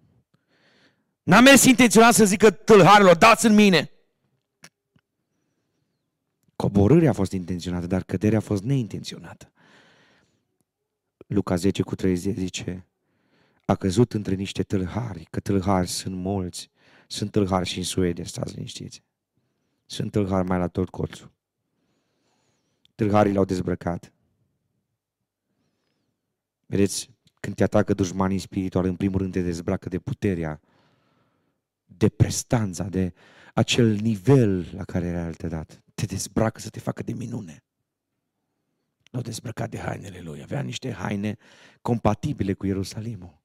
[1.22, 3.90] N-a mers intenționat să zică tâlharilor, dați în mine.
[6.56, 9.52] Coborârea a fost intenționată, dar căderea a fost neintenționată.
[11.26, 12.86] Luca 10 cu 30 zice,
[13.64, 16.70] a căzut între niște tâlhari, că tâlhari sunt mulți.
[17.06, 19.02] Sunt tâlhari și în Suedia, stați liniștiți.
[19.86, 21.32] Sunt tâlhari mai la tot colțul.
[22.94, 24.12] Tâlharii l-au dezbrăcat.
[26.66, 27.13] Vedeți,
[27.44, 30.60] când te atacă dușmanii spirituali, în primul rând te dezbracă de puterea,
[31.84, 33.12] de prestanța, de
[33.54, 35.82] acel nivel la care era alte dat.
[35.94, 37.64] Te dezbracă să te facă de minune.
[39.10, 40.42] L-au dezbrăcat de hainele lui.
[40.42, 41.36] Avea niște haine
[41.82, 43.42] compatibile cu Ierusalimul.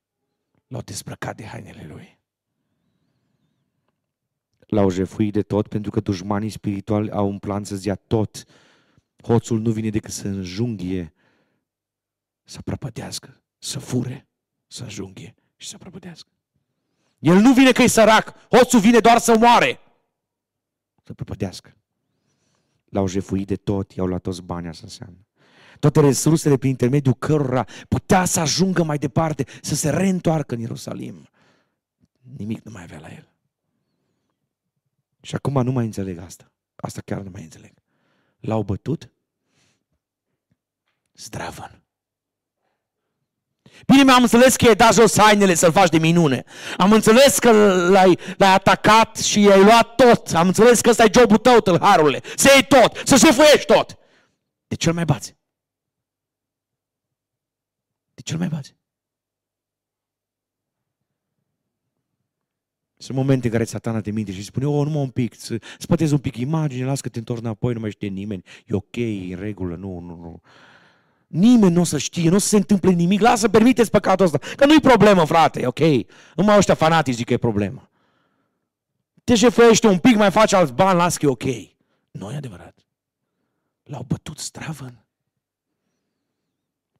[0.67, 2.19] L-au dezbrăcat de hainele lui.
[4.67, 8.43] L-au jefuit de tot pentru că dușmanii spirituali au un plan să-ți ia tot.
[9.23, 11.13] Hoțul nu vine decât să înjunghie,
[12.43, 14.27] să prăpădească, să fure,
[14.67, 16.29] să înjunghie și să prăpădească.
[17.19, 19.79] El nu vine că e sărac, hoțul vine doar să moare,
[21.03, 21.73] să prăpădească.
[22.89, 25.17] L-au jefuit de tot, i-au luat toți banii, asta înseamnă
[25.79, 31.27] toate resursele prin intermediul cărora putea să ajungă mai departe, să se reîntoarcă în Ierusalim.
[32.37, 33.27] Nimic nu mai avea la el.
[35.21, 36.51] Și acum nu mai înțeleg asta.
[36.75, 37.73] Asta chiar nu mai înțeleg.
[38.39, 39.11] L-au bătut?
[41.13, 41.81] Zdravăn.
[43.87, 46.43] Bine, mi-am înțeles că i-ai dat jos hainele să-l faci de minune.
[46.77, 47.51] Am înțeles că
[47.89, 50.33] l-ai, l-ai atacat și i-ai luat tot.
[50.33, 52.21] Am înțeles că ăsta e jobul tău, tâlharule.
[52.35, 53.97] Să iei tot, să șefuiești tot.
[54.67, 55.35] De ce mai bați?
[58.13, 58.77] De ce mai bați?
[63.01, 66.13] Sunt momente în care satana te minte și spune, oh, numai un pic, să spătezi
[66.13, 69.33] un pic imagine, las că te întorci înapoi, nu mai știe nimeni, e ok, e
[69.33, 70.41] în regulă, nu, nu, nu.
[71.29, 74.37] Nimeni nu o să știe, nu o să se întâmple nimic, lasă, permiteți păcatul ăsta,
[74.55, 75.79] că nu-i problemă, frate, ok?
[76.35, 77.89] Numai ăștia fanatici zic că e problemă.
[79.23, 81.43] Te șefuiește un pic, mai faci alți bani, las că e ok.
[82.11, 82.75] Nu e adevărat.
[83.83, 85.03] L-au bătut stravăn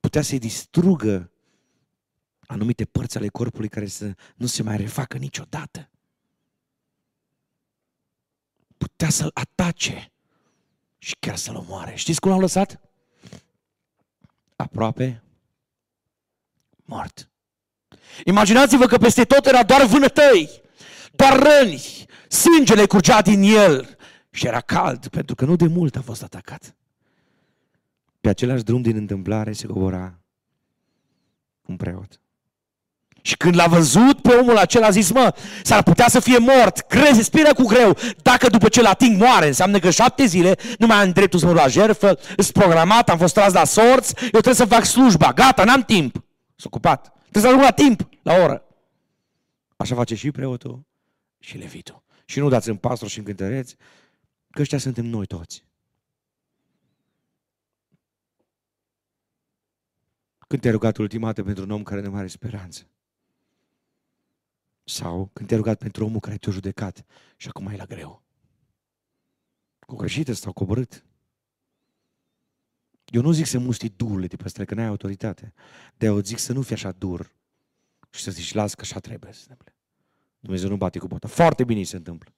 [0.09, 1.31] putea să-i distrugă
[2.39, 5.89] anumite părți ale corpului care să nu se mai refacă niciodată.
[8.77, 10.11] Putea să-l atace
[10.97, 11.95] și chiar să-l omoare.
[11.95, 12.81] Știți cum l-au lăsat?
[14.59, 15.23] Aproape
[16.85, 17.29] mort.
[18.25, 20.61] Imaginați-vă că peste tot era doar vânătăi,
[21.15, 23.97] doar răni, sângele curgea din el
[24.29, 26.75] și era cald pentru că nu de mult a fost atacat.
[28.21, 30.19] Pe același drum din întâmplare se cobora
[31.65, 32.19] un preot.
[33.21, 36.79] Și când l-a văzut pe omul acela a zis, mă, s-ar putea să fie mort,
[36.79, 37.97] crezi, spiră cu greu.
[38.21, 41.45] Dacă după ce l ating moare, înseamnă că șapte zile nu mai am dreptul să
[41.45, 45.33] mă la jertfă, sunt programat, am fost tras la sorți, eu trebuie să fac slujba,
[45.33, 46.23] gata, n-am timp.
[46.55, 47.13] S-a ocupat.
[47.29, 48.63] Trebuie să ajung la timp, la oră.
[49.77, 50.85] Așa face și preotul
[51.39, 52.03] și levitul.
[52.25, 53.75] Și nu dați în pastor și în cântăreți,
[54.51, 55.63] că ăștia suntem noi toți.
[60.47, 62.87] Când te-ai rugat ultima dată pentru un om care nu mai are speranță?
[64.89, 67.05] Sau când te-ai rugat pentru omul care te-a judecat
[67.37, 68.23] și acum e la greu.
[69.79, 71.05] Cu greșită sau coborât.
[73.05, 75.53] Eu nu zic să muști dururile de păstre, că n-ai autoritate.
[75.97, 77.31] De eu zic să nu fii așa dur
[78.09, 79.75] și să zici, las că așa trebuie să se întâmple.
[80.39, 81.27] Dumnezeu nu bate cu bota.
[81.27, 82.33] Foarte bine se întâmplă.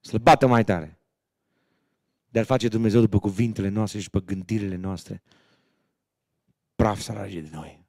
[0.00, 0.98] Să-l bată mai tare.
[2.28, 5.22] Dar face Dumnezeu după cuvintele noastre și după gândirile noastre.
[6.74, 7.84] Praf să rage de noi.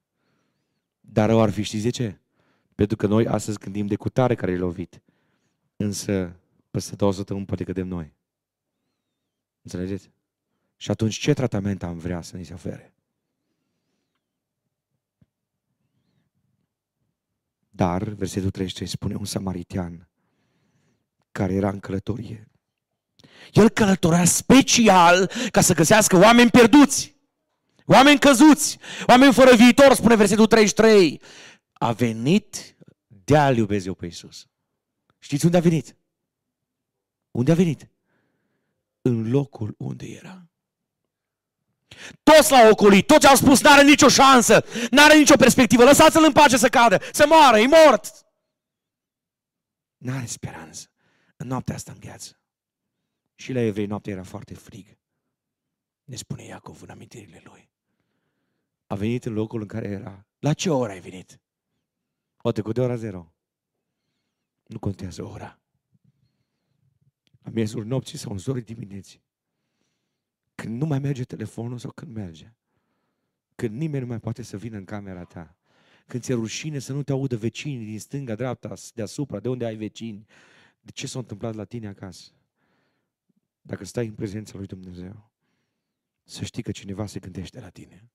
[1.00, 2.18] Dar rău ar fi, știți de ce?
[2.76, 5.02] Pentru că noi astăzi gândim de cutare care e lovit.
[5.76, 6.36] Însă,
[6.72, 8.14] peste două săptămâni poate cădem noi.
[9.62, 10.12] Înțelegeți?
[10.76, 12.94] Și atunci ce tratament am vrea să ni se ofere?
[17.70, 20.08] Dar, versetul 33 spune un samaritean
[21.32, 22.48] care era în călătorie.
[23.52, 27.16] El călătorea special ca să găsească oameni pierduți,
[27.86, 31.22] oameni căzuți, oameni fără viitor, spune versetul 33.
[31.84, 32.76] A venit
[33.08, 34.48] de a-L iubezi eu pe Iisus.
[35.20, 35.96] Știți unde a venit?
[37.32, 37.90] Unde a venit?
[39.02, 40.48] În locul unde era.
[42.24, 46.58] Toți l-au ocolit, toți au spus, n-are nicio șansă, n-are nicio perspectivă, lăsați-l în pace
[46.58, 48.26] să cadă, să moară, e mort.
[49.98, 50.92] N-are speranță.
[51.36, 52.40] În noaptea asta îngheață.
[53.36, 54.98] Și la evrei noaptea era foarte frig.
[56.04, 57.70] Ne spune Iacov în amintirile lui.
[58.88, 60.26] A venit în locul în care era.
[60.40, 61.38] La ce oră ai venit?
[62.46, 63.34] O trecut de ora zero.
[64.66, 65.60] Nu contează ora.
[67.42, 69.24] La miezul nopții sau în zorii dimineții.
[70.56, 72.54] Când nu mai merge telefonul sau când merge.
[73.56, 75.58] Când nimeni nu mai poate să vină în camera ta.
[76.08, 79.76] Când ți-e rușine să nu te audă vecinii din stânga, dreapta, deasupra, de unde ai
[79.76, 80.26] vecini.
[80.82, 82.32] De ce s-a întâmplat la tine acasă?
[83.62, 85.32] Dacă stai în prezența lui Dumnezeu,
[86.24, 88.10] să știi că cineva se gândește la tine.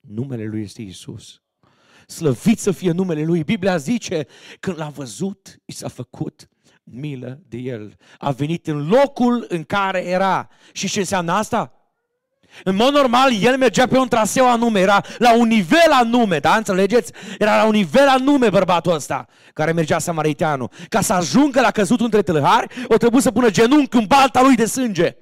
[0.00, 1.40] Numele lui este Isus.
[2.06, 3.44] Slăvit să fie numele lui.
[3.44, 4.26] Biblia zice,
[4.60, 6.48] când l-a văzut, i s-a făcut
[6.84, 7.96] milă de el.
[8.18, 10.48] A venit în locul în care era.
[10.72, 11.70] Și ce înseamnă asta?
[12.64, 16.56] În mod normal, el mergea pe un traseu anume, era la un nivel anume, da?
[16.56, 17.12] Înțelegeți?
[17.38, 20.70] Era la un nivel anume bărbatul ăsta care mergea samariteanul.
[20.88, 24.54] Ca să ajungă la căzut între tâlhari, o trebuie să pună genunchi în balta lui
[24.54, 25.16] de sânge.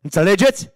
[0.00, 0.70] Înțelegeți?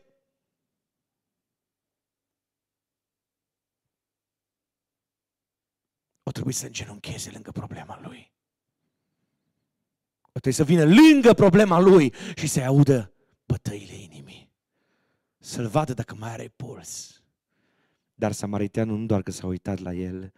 [6.32, 8.32] O trebuie să îngenuncheze lângă problema lui.
[10.22, 13.12] O trebuie să vină lângă problema lui și să-i audă
[13.46, 14.50] bătăile inimii
[15.42, 17.22] să-l vadă dacă mai are puls.
[18.14, 20.32] Dar samariteanul nu doar că s-a uitat la el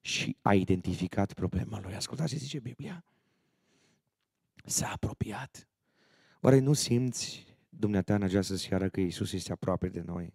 [0.00, 1.94] și a identificat problema lui.
[1.94, 3.04] Ascultați ce zice Biblia.
[4.64, 5.68] S-a apropiat.
[6.40, 10.34] Oare nu simți, dumneata, în această seară că Iisus este aproape de noi?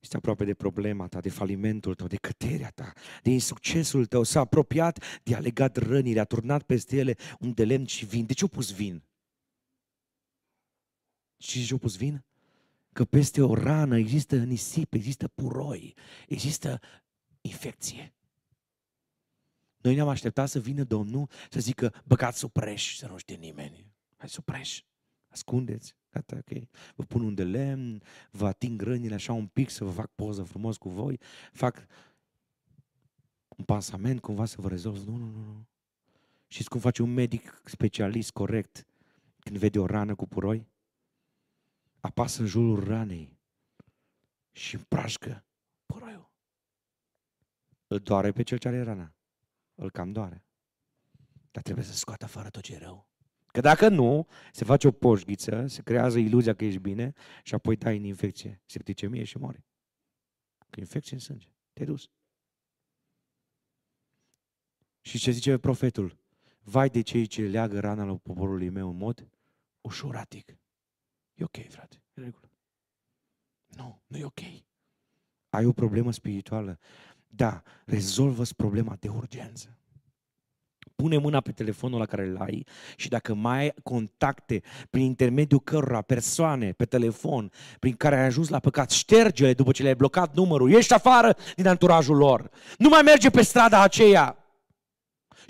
[0.00, 2.92] Este aproape de problema ta, de falimentul tău, de căterea ta,
[3.22, 4.22] de insuccesul tău.
[4.22, 8.26] S-a apropiat de a legat rănile, a turnat peste ele un de lemn și vin.
[8.26, 9.02] De ce au pus vin?
[11.36, 12.22] Și ce au pus vin?
[12.98, 15.94] că peste o rană există nisip, există puroi,
[16.28, 16.80] există
[17.40, 18.14] infecție.
[19.76, 23.86] Noi ne-am așteptat să vină Domnul să zică, băgați supreș, să nu știe nimeni.
[24.16, 24.82] Hai supreș,
[25.28, 26.62] ascundeți, gata, ok.
[26.96, 30.42] Vă pun un de lemn, vă ating rănile așa un pic să vă fac poză
[30.42, 31.20] frumos cu voi,
[31.52, 31.86] fac
[33.48, 35.06] un pansament cumva să vă rezolv.
[35.06, 35.66] Nu, nu, nu, nu.
[36.46, 38.86] Știți cum face un medic specialist corect
[39.38, 40.68] când vede o rană cu puroi?
[42.00, 43.38] apasă în jurul ranei
[44.52, 45.44] și împrașcă
[45.86, 46.30] păroiul.
[47.86, 49.12] Îl doare pe cel ce are rana.
[49.74, 50.44] Îl cam doare.
[51.50, 53.07] Dar trebuie să scoată afară tot ce e rău.
[53.58, 57.76] Că dacă nu, se face o poșghiță, se creează iluzia că ești bine și apoi
[57.76, 59.64] dai în infecție, septicemie și mori.
[60.70, 61.48] Că infecție în sânge.
[61.72, 62.10] Te-ai dus.
[65.00, 66.18] Și ce zice profetul?
[66.60, 69.28] Vai de cei ce leagă rana lui poporului meu în mod
[69.80, 70.58] ușuratic.
[71.34, 72.50] E ok, frate, e regulă.
[73.66, 74.40] Nu, nu e ok.
[75.48, 76.78] Ai o problemă spirituală?
[77.26, 79.77] Da, rezolvă-ți problema de urgență.
[81.02, 85.60] Pune mâna pe telefonul la care îl ai și dacă mai ai contacte prin intermediul
[85.60, 90.34] cărora persoane pe telefon prin care ai ajuns la păcat, șterge-le după ce le-ai blocat
[90.34, 92.50] numărul, ești afară din anturajul lor.
[92.78, 94.36] Nu mai merge pe strada aceea.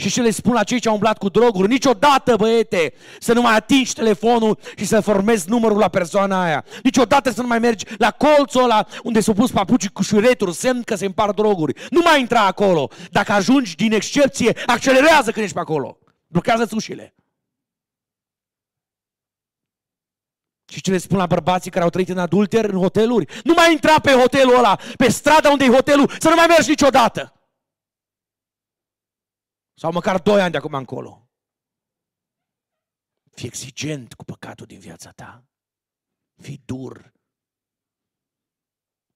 [0.00, 3.40] Și ce le spun la cei ce au umblat cu droguri, niciodată, băiete, să nu
[3.40, 6.64] mai atingi telefonul și să formezi numărul la persoana aia.
[6.82, 10.82] Niciodată să nu mai mergi la colțul ăla unde s-au pus papucii cu șureturi, semn
[10.82, 11.88] că se împar droguri.
[11.90, 12.90] Nu mai intra acolo.
[13.10, 15.98] Dacă ajungi din excepție, accelerează când ești pe acolo.
[16.26, 17.14] Blochează ușile.
[20.72, 23.40] Și ce le spun la bărbații care au trăit în adulter, în hoteluri?
[23.44, 26.68] Nu mai intra pe hotelul ăla, pe strada unde e hotelul, să nu mai mergi
[26.68, 27.32] niciodată.
[29.78, 31.28] Sau măcar doi ani de acum încolo.
[33.30, 35.44] Fii exigent cu păcatul din viața ta.
[36.42, 37.12] Fii dur.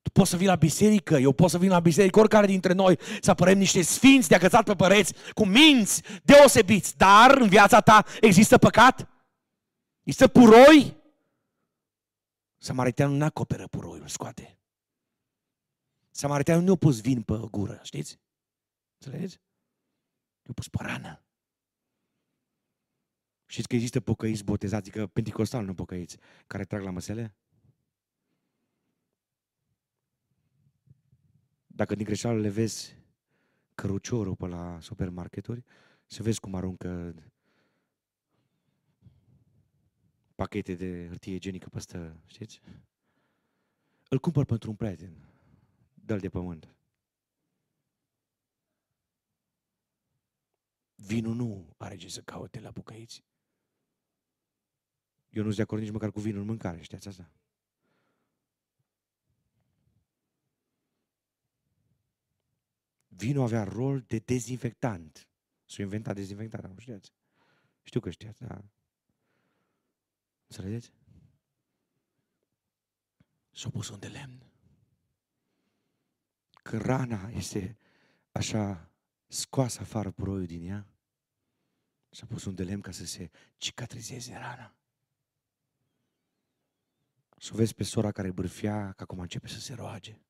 [0.03, 2.99] Tu poți să vii la biserică, eu pot să vin la biserică, oricare dintre noi,
[3.21, 6.97] să apărăm niște sfinți de agățat pe păreți, cu minți deosebiți.
[6.97, 9.09] Dar în viața ta există păcat?
[10.03, 10.97] Există puroi?
[12.59, 14.59] Samariteanul nu acoperă puroiul, scoate.
[16.11, 18.21] Samariteanul nu a pus vin pe gură, știți?
[18.99, 19.41] Înțelegeți?
[20.43, 21.23] I-a pus pe rană.
[23.47, 27.35] Știți că există pocăiți botezați, adică pentecostal, nu pocăiți, care trag la măsele?
[31.67, 32.97] Dacă din greșeală le vezi
[33.75, 35.65] căruciorul pe la supermarketuri,
[36.07, 37.15] să vezi cum aruncă
[40.35, 42.61] pachete de hârtie igienică peste, știți?
[44.09, 45.17] Îl cumpăr pentru un prieten,
[45.95, 46.75] dă de pământ.
[51.07, 53.25] Vinul nu are ce să caute la bucăiți.
[55.29, 57.31] Eu nu sunt de acord nici măcar cu vinul în mâncare, știați asta?
[63.09, 65.29] Vinul avea rol de dezinfectant.
[65.65, 67.13] S-a inventat dezinfectarea, nu știați?
[67.83, 68.65] Știu că știați, dar...
[70.47, 70.93] Înțelegeți?
[73.51, 74.47] S-a pus un de lemn.
[76.63, 77.77] Că rana este
[78.33, 78.91] așa
[79.27, 80.92] scoasă afară puroiul din ea,
[82.13, 84.75] s-a pus un de lemn ca să se cicatrizeze rana.
[87.39, 90.21] Să vezi pe sora care bârfea, că acum începe să se roage.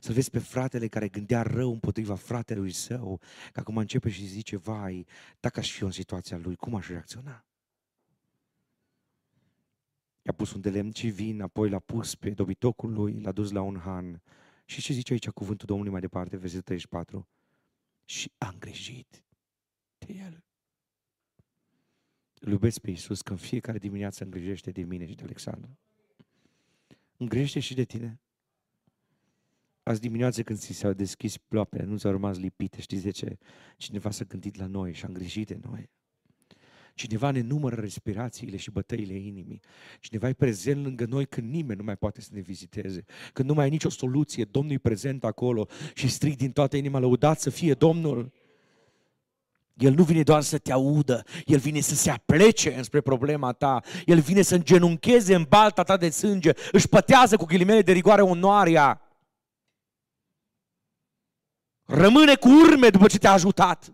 [0.00, 3.20] Să vezi pe fratele care gândea rău împotriva fratelui său,
[3.52, 5.06] că acum începe și zice, vai,
[5.40, 7.44] dacă aș fi eu în situația lui, cum aș reacționa?
[10.22, 13.50] I-a pus un de lemn și vin, apoi l-a pus pe dobitocul lui, l-a dus
[13.50, 14.22] la un han.
[14.64, 17.28] Și ce zice aici cuvântul Domnului mai departe, versetul 34?
[18.04, 19.22] Și a îngrijit
[19.98, 20.42] de el.
[22.40, 25.78] Îl iubesc pe Iisus că în fiecare dimineață îngrijește de mine și de Alexandru.
[27.16, 28.20] Îngrijește și de tine.
[29.82, 33.38] Azi dimineață când ți s-au deschis ploapele, nu ți-au rămas lipite, știți de ce?
[33.76, 35.90] Cineva s-a gândit la noi și a îngrijit de noi.
[36.94, 39.60] Cineva ne numără respirațiile și bătăile inimii.
[40.00, 43.04] Cineva e prezent lângă noi când nimeni nu mai poate să ne viziteze.
[43.32, 46.98] Când nu mai ai nicio soluție, Domnul e prezent acolo și strig din toată inima,
[46.98, 48.32] lăudat să fie Domnul.
[49.78, 53.82] El nu vine doar să te audă, El vine să se aplece înspre problema ta,
[54.04, 58.22] El vine să îngenuncheze în balta ta de sânge, își pătează cu ghilimele de rigoare
[58.22, 59.02] onoarea.
[61.84, 63.92] Rămâne cu urme după ce te-a ajutat.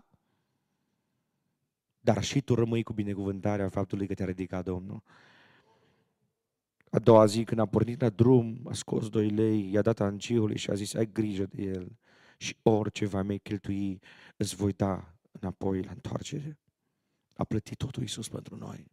[1.99, 5.03] Dar și tu rămâi cu binecuvântarea faptului că te-a ridicat Domnul.
[6.89, 10.57] A doua zi, când a pornit la drum, a scos doi lei, i-a dat anciului
[10.57, 11.87] și a zis, ai grijă de el
[12.37, 13.99] și orice va mai cheltui,
[14.37, 15.14] îți voi da
[15.45, 16.59] înapoi la întoarcere.
[17.35, 18.87] A plătit totul Iisus pentru noi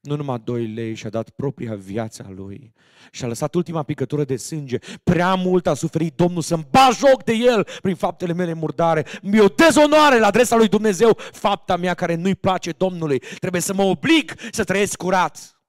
[0.00, 2.72] nu numai doi lei, și-a dat propria viață a lui
[3.10, 4.78] și a lăsat ultima picătură de sânge.
[5.04, 9.06] Prea mult a suferit Domnul să-mi ba joc de el prin faptele mele murdare.
[9.22, 13.18] Mi-o dezonoare la adresa lui Dumnezeu, fapta mea care nu-i place Domnului.
[13.18, 15.62] Trebuie să mă oblig să trăiesc curat.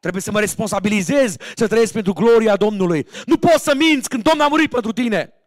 [0.00, 3.06] Trebuie să mă responsabilizez să trăiesc pentru gloria Domnului.
[3.26, 5.39] Nu poți să minți când Domnul a murit pentru tine.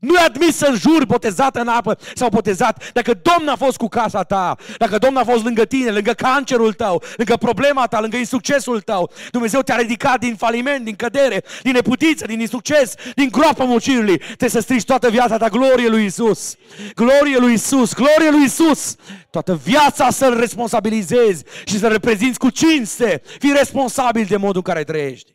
[0.00, 3.88] Nu e admis să juri botezat în apă sau botezat dacă Domnul a fost cu
[3.88, 8.16] casa ta, dacă Domnul a fost lângă tine, lângă cancerul tău, lângă problema ta, lângă
[8.16, 9.10] insuccesul tău.
[9.30, 14.18] Dumnezeu te-a ridicat din faliment, din cădere, din neputiță, din insucces, din groapa mucirii.
[14.18, 16.56] Trebuie să strigi toată viața ta glorie lui Isus.
[16.94, 18.96] Glorie lui Isus, glorie lui Isus.
[19.30, 23.22] Toată viața să-L responsabilizezi și să reprezinți cu cinste.
[23.38, 25.34] Fii responsabil de modul în care trăiești.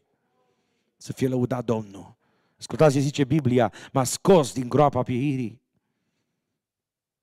[0.97, 2.14] Să fie lăudat Domnul.
[2.57, 5.61] Ascultați ce zice Biblia, m-a scos din groapa pieirii.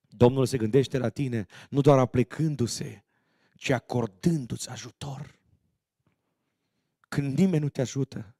[0.09, 3.05] Domnul se gândește la tine, nu doar aplecându-se,
[3.57, 5.39] ci acordându-ți ajutor.
[7.01, 8.37] Când nimeni nu te ajută,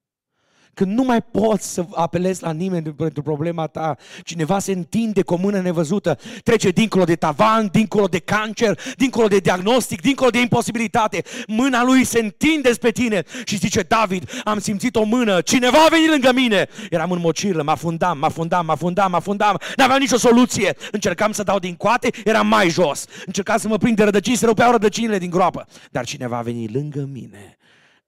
[0.75, 5.35] când nu mai poți să apelezi la nimeni pentru problema ta, cineva se întinde cu
[5.35, 10.41] o mână nevăzută, trece dincolo de tavan, dincolo de cancer, dincolo de diagnostic, dincolo de
[10.41, 11.23] imposibilitate.
[11.47, 15.89] Mâna lui se întinde spre tine și zice, David, am simțit o mână, cineva a
[15.89, 16.69] venit lângă mine.
[16.91, 20.77] Eram în mocirlă, mă afundam, mă afundam, mă afundam, mă afundam, n-aveam nicio soluție.
[20.91, 23.05] Încercam să dau din coate, eram mai jos.
[23.27, 25.67] Încercam să mă prind de rădăcini, să rupeau rădăcinile din groapă.
[25.91, 27.57] Dar cineva a venit lângă mine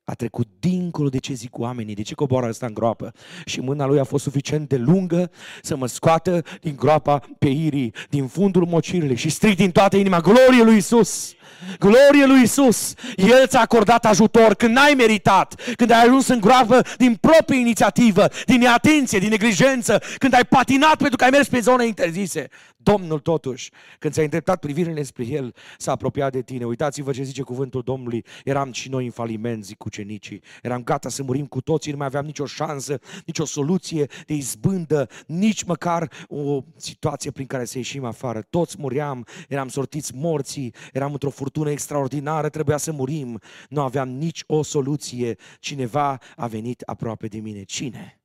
[0.04, 3.12] a trecut dincolo de ce zic oamenii, de ce coboară ăsta în groapă.
[3.44, 5.30] Și mâna lui a fost suficient de lungă
[5.62, 10.62] să mă scoată din groapa peirii, din fundul mocirilei și strig din toată inima, glorie
[10.62, 11.34] lui Isus!
[11.78, 12.94] Glorie lui Isus!
[13.16, 18.28] El ți-a acordat ajutor când n-ai meritat, când ai ajuns în groapă din proprie inițiativă,
[18.46, 22.48] din neatenție, din neglijență, când ai patinat pentru că ai mers pe zone interzise.
[22.84, 26.64] Domnul totuși, când ți-ai îndreptat privirile spre El, s-a apropiat de tine.
[26.64, 28.24] Uitați-vă ce zice cuvântul Domnului.
[28.44, 30.42] Eram și noi în faliment, zic ucenicii.
[30.62, 35.08] Eram gata să murim cu toții, nu mai aveam nicio șansă, nicio soluție de izbândă,
[35.26, 38.42] nici măcar o situație prin care să ieșim afară.
[38.50, 43.40] Toți muream, eram sortiți morții, eram într-o furtună extraordinară, trebuia să murim.
[43.68, 45.36] Nu aveam nici o soluție.
[45.60, 47.62] Cineva a venit aproape de mine.
[47.62, 48.18] Cine?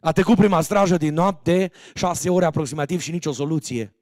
[0.00, 3.94] A trecut prima strajă din noapte, șase ore aproximativ și nicio soluție.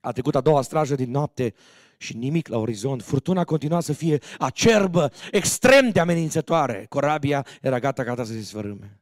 [0.00, 1.54] A trecut a doua strajă din noapte
[1.96, 3.02] și nimic la orizont.
[3.02, 6.86] Furtuna continua să fie acerbă, extrem de amenințătoare.
[6.88, 9.00] Corabia era gata, gata să se sfărâme.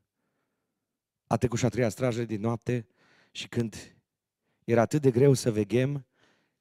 [1.26, 2.86] A trecut și a treia strajă din noapte
[3.30, 3.96] și când
[4.64, 6.06] era atât de greu să veghem,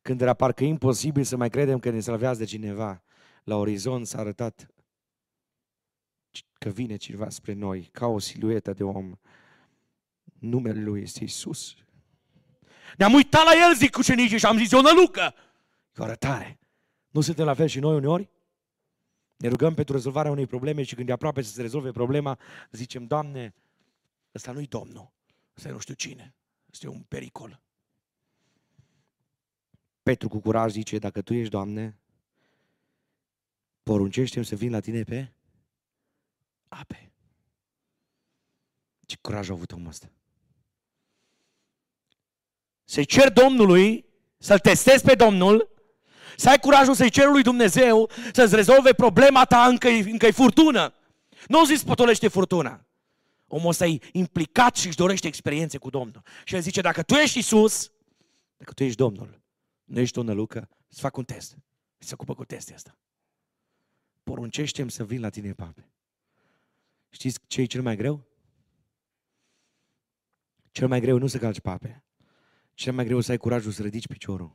[0.01, 3.03] când era parcă imposibil să mai credem că ne salvează de cineva,
[3.43, 4.67] la orizont s-a arătat
[6.53, 9.17] că vine cineva spre noi, ca o siluetă de om.
[10.39, 11.75] Numele lui este Isus.
[12.97, 15.34] Ne-am uitat la el, zic ucenicii, și am zis, o nălucă.
[15.95, 16.59] E o arătare.
[17.09, 18.30] Nu suntem la fel și noi uneori?
[19.38, 22.39] Ne rugăm pentru rezolvarea unei probleme și când e aproape să se rezolve problema,
[22.71, 23.53] zicem, Doamne,
[24.36, 25.11] ăsta nu-i Domnul,
[25.55, 26.36] ăsta e nu știu cine,
[26.71, 27.61] ăsta e un pericol.
[30.03, 31.97] Petru cu curaj zice, dacă Tu ești, Doamne,
[33.84, 35.34] poruncește să vin la Tine pe
[36.70, 37.11] ape.
[39.05, 40.11] Ce curaj a avut omul ăsta.
[42.84, 44.05] Să-i cer Domnului,
[44.38, 45.70] să-L testezi pe Domnul,
[46.36, 50.93] să ai curajul să-i cer lui Dumnezeu să-ți rezolve problema ta încă încă furtună.
[51.47, 52.86] Nu zis potolește furtuna.
[53.47, 56.22] Omul ăsta e implicat și își dorește experiențe cu Domnul.
[56.43, 57.91] Și el zice, dacă tu ești Isus,
[58.57, 59.41] dacă tu ești Domnul,
[59.84, 61.57] nu ești o nălucă, să fac un test.
[61.97, 62.97] Se ocupă cu testul ăsta.
[64.24, 65.89] Poruncește-mi să vin la tine, pape.
[67.10, 68.28] Știți ce e cel mai greu?
[70.72, 72.03] Cel mai greu nu să calci pape.
[72.74, 74.51] Cel mai greu să ai curajul să ridici piciorul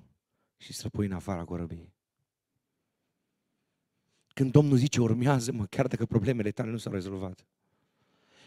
[0.57, 1.93] și să pui în afara corăbiei.
[4.35, 7.47] Când Domnul zice, urmează-mă, chiar dacă problemele tale nu s-au rezolvat.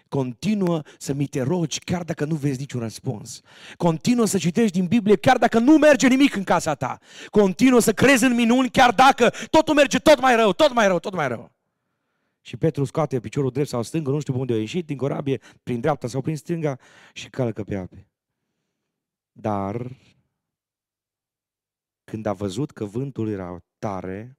[0.08, 3.42] Continuă să mi te rogi chiar dacă nu vezi niciun răspuns.
[3.78, 7.00] Continuă să citești din Biblie chiar dacă nu merge nimic în casa ta.
[7.30, 11.00] Continuă să crezi în minuni chiar dacă totul merge tot mai rău, tot mai rău,
[11.00, 11.57] tot mai rău.
[12.48, 15.42] Și Petru scoate piciorul drept sau stâng, nu știu pe unde a ieșit, din corabie,
[15.64, 16.80] prin dreapta sau prin stânga
[17.14, 18.08] și calcă pe ape.
[19.32, 19.98] Dar
[22.04, 24.38] când a văzut că vântul era tare,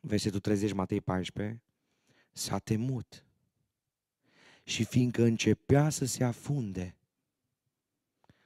[0.00, 1.62] versetul 30 Matei 14,
[2.32, 3.24] s-a temut.
[4.64, 6.96] Și fiindcă începea să se afunde,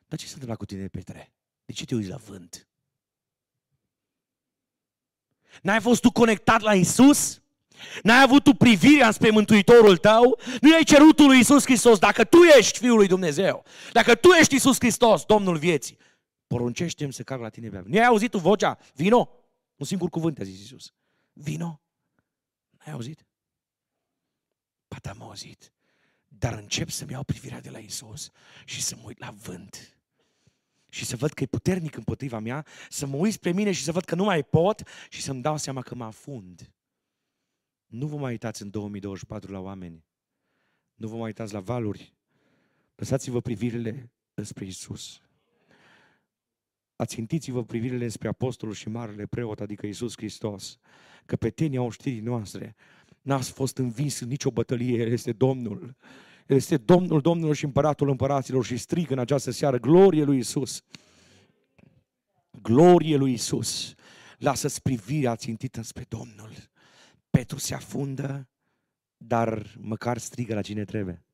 [0.09, 1.33] dar ce se întâmplă cu tine, Petre?
[1.65, 2.69] De ce te uiți la vânt?
[5.63, 7.43] N-ai fost tu conectat la Isus?
[8.03, 10.41] N-ai avut tu privirea spre Mântuitorul tău?
[10.61, 14.55] Nu ai cerut lui Isus Hristos, dacă tu ești Fiul lui Dumnezeu, dacă tu ești
[14.55, 15.99] Isus Hristos, Domnul vieții,
[16.47, 18.79] poruncește-mi să car la tine pe Nu ai auzit tu vocea?
[18.95, 19.31] Vino!
[19.77, 20.93] Un singur cuvânt a zis Isus.
[21.33, 21.81] Vino!
[22.71, 23.27] N-ai auzit?
[24.89, 25.73] Poate am auzit.
[26.29, 28.31] Dar încep să-mi iau privirea de la Isus
[28.65, 29.99] și să mă uit la vânt
[30.89, 33.93] și să văd că e puternic împotriva mea, să mă uit spre mine și să
[33.93, 36.71] văd că nu mai pot și să-mi dau seama că mă afund.
[37.89, 40.05] Nu vă mai uitați în 2024 la oameni.
[40.95, 42.15] Nu vă mai uitați la valuri.
[42.95, 45.21] Lăsați-vă privirile spre Isus.
[46.97, 50.79] Ațintiți-vă privirile spre apostolul și marele preot, adică Isus Hristos.
[51.27, 52.75] Că pe tine au știrii noastre.
[53.23, 55.97] N-ați fost învins în nicio bătălie, El este Domnul.
[56.47, 60.83] El este Domnul Domnilor și Împăratul Împăraților și strig în această seară, glorie lui Isus.
[62.63, 63.95] Glorie lui Isus.
[64.39, 66.53] Lasă-ți privirea țintită spre Domnul.
[67.31, 68.49] Petru se afundă,
[69.17, 71.25] dar măcar strigă la cine trebuie.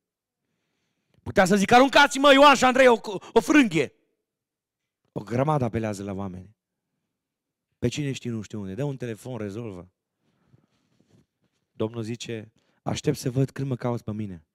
[1.23, 2.99] Putea să zic, aruncați-mă Ioan și Andrei o,
[3.33, 3.93] o frânghie.
[5.11, 6.55] O grămadă apelează la oameni.
[7.79, 8.73] Pe cine știi, nu știu unde.
[8.73, 9.89] Dă un telefon, rezolvă.
[11.71, 12.51] Domnul zice,
[12.83, 14.45] aștept să văd când mă cauți pe mine.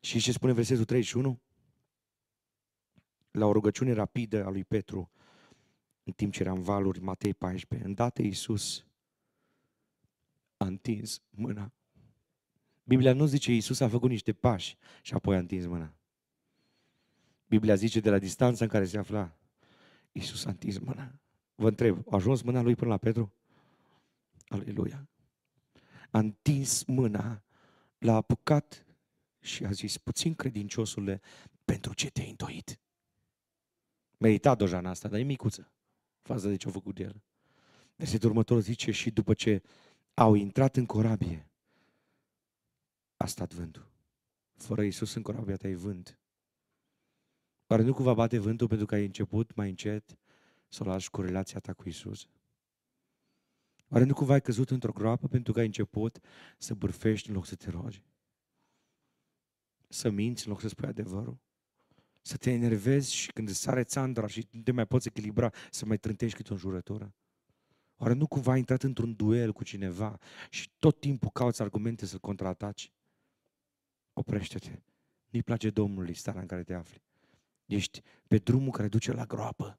[0.00, 1.40] Și ce spune versetul 31?
[3.30, 5.10] La o rugăciune rapidă a lui Petru,
[6.06, 8.84] în timp ce era în valuri, Matei 14, îndată Iisus
[10.56, 11.72] a întins mâna.
[12.84, 15.94] Biblia nu zice Iisus a făcut niște pași și apoi a întins mâna.
[17.46, 19.38] Biblia zice de la distanța în care se afla,
[20.12, 21.20] Iisus a întins mâna.
[21.54, 23.32] Vă întreb, a ajuns mâna lui până la Petru?
[24.48, 25.08] Aleluia!
[26.10, 27.42] A întins mâna,
[27.98, 28.86] l-a apucat
[29.40, 31.20] și a zis, puțin credinciosule,
[31.64, 32.80] pentru ce te-ai întoit?
[34.18, 35.70] Merita Dojana asta, dar e micuță
[36.26, 37.22] față de ce a făcut el.
[37.96, 39.62] Versetul următor zice și după ce
[40.14, 41.50] au intrat în corabie,
[43.16, 43.90] a stat vântul.
[44.54, 46.20] Fără Iisus în corabia ta e vânt.
[47.66, 50.18] Oare nu cumva bate vântul pentru că ai început mai încet
[50.68, 52.28] să o lași cu relația ta cu Isus?
[53.88, 56.18] Oare nu cumva ai căzut într-o groapă pentru că ai început
[56.58, 58.04] să bârfești în loc să te rogi?
[59.88, 61.38] Să minți în loc să spui adevărul?
[62.26, 65.86] Să te enervezi și când îți sare țandra și nu te mai poți echilibra, să
[65.86, 67.14] mai trântești câte o jurătură?
[67.96, 70.18] Oare nu cumva ai intrat într-un duel cu cineva
[70.50, 72.92] și tot timpul cauți argumente să-l contraataci?
[74.12, 74.80] Oprește-te.
[75.30, 77.02] Nu-i place Domnului starea în care te afli.
[77.66, 79.78] Ești pe drumul care duce la groapă.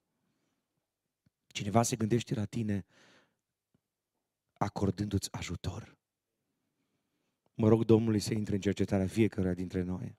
[1.48, 2.86] Cineva se gândește la tine
[4.54, 5.98] acordându-ți ajutor.
[7.54, 10.18] Mă rog Domnului să intre în cercetarea fiecăruia dintre noi.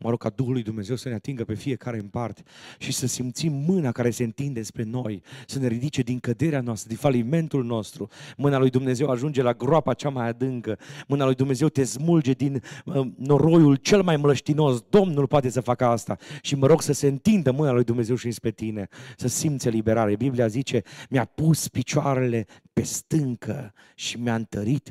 [0.00, 2.42] Mă rog ca Duhul lui Dumnezeu să ne atingă pe fiecare în parte
[2.78, 6.88] și să simțim mâna care se întinde spre noi, să ne ridice din căderea noastră,
[6.88, 8.08] din falimentul nostru.
[8.36, 10.78] Mâna lui Dumnezeu ajunge la groapa cea mai adâncă.
[11.06, 14.80] Mâna lui Dumnezeu te smulge din uh, noroiul cel mai mlăștinos.
[14.80, 16.16] Domnul poate să facă asta.
[16.42, 20.16] Și mă rog să se întindă mâna lui Dumnezeu și spre tine, să simți eliberare.
[20.16, 24.90] Biblia zice, mi-a pus picioarele pe stâncă și mi-a întărit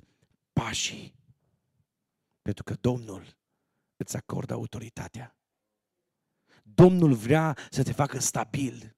[0.53, 1.16] pașii.
[2.41, 3.36] Pentru că Domnul
[3.97, 5.35] îți acordă autoritatea.
[6.63, 8.95] Domnul vrea să te facă stabil.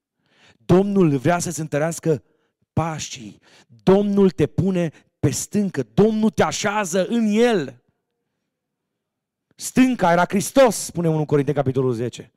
[0.57, 2.23] Domnul vrea să-ți întărească
[2.73, 3.41] pașii.
[3.67, 5.83] Domnul te pune pe stâncă.
[5.93, 7.83] Domnul te așează în el.
[9.55, 12.31] Stânca era Hristos, spune 1 Corinteni, capitolul 10.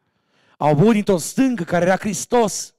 [0.56, 2.74] Au băut dintr-o stâncă care era Hristos.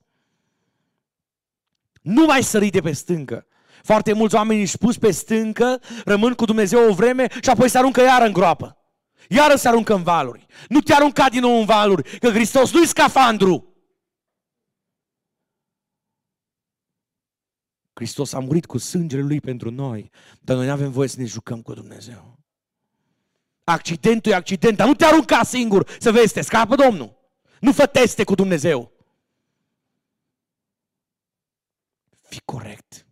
[2.01, 3.47] Nu mai sări de pe stâncă.
[3.84, 7.77] Foarte mulți oameni își pus pe stâncă, rămân cu Dumnezeu o vreme și apoi se
[7.77, 8.82] aruncă iară în groapă.
[9.30, 10.45] Iară se aruncă în valuri.
[10.69, 13.67] Nu te arunca din nou în valuri, că Hristos nu-i scafandru.
[17.93, 20.11] Hristos a murit cu sângele Lui pentru noi,
[20.41, 22.39] dar noi nu avem voie să ne jucăm cu Dumnezeu.
[23.63, 27.17] Accidentul e accident, dar nu te arunca singur să vezi, te scapă Domnul.
[27.59, 28.91] Nu fă teste cu Dumnezeu.
[32.21, 33.05] Fi corect.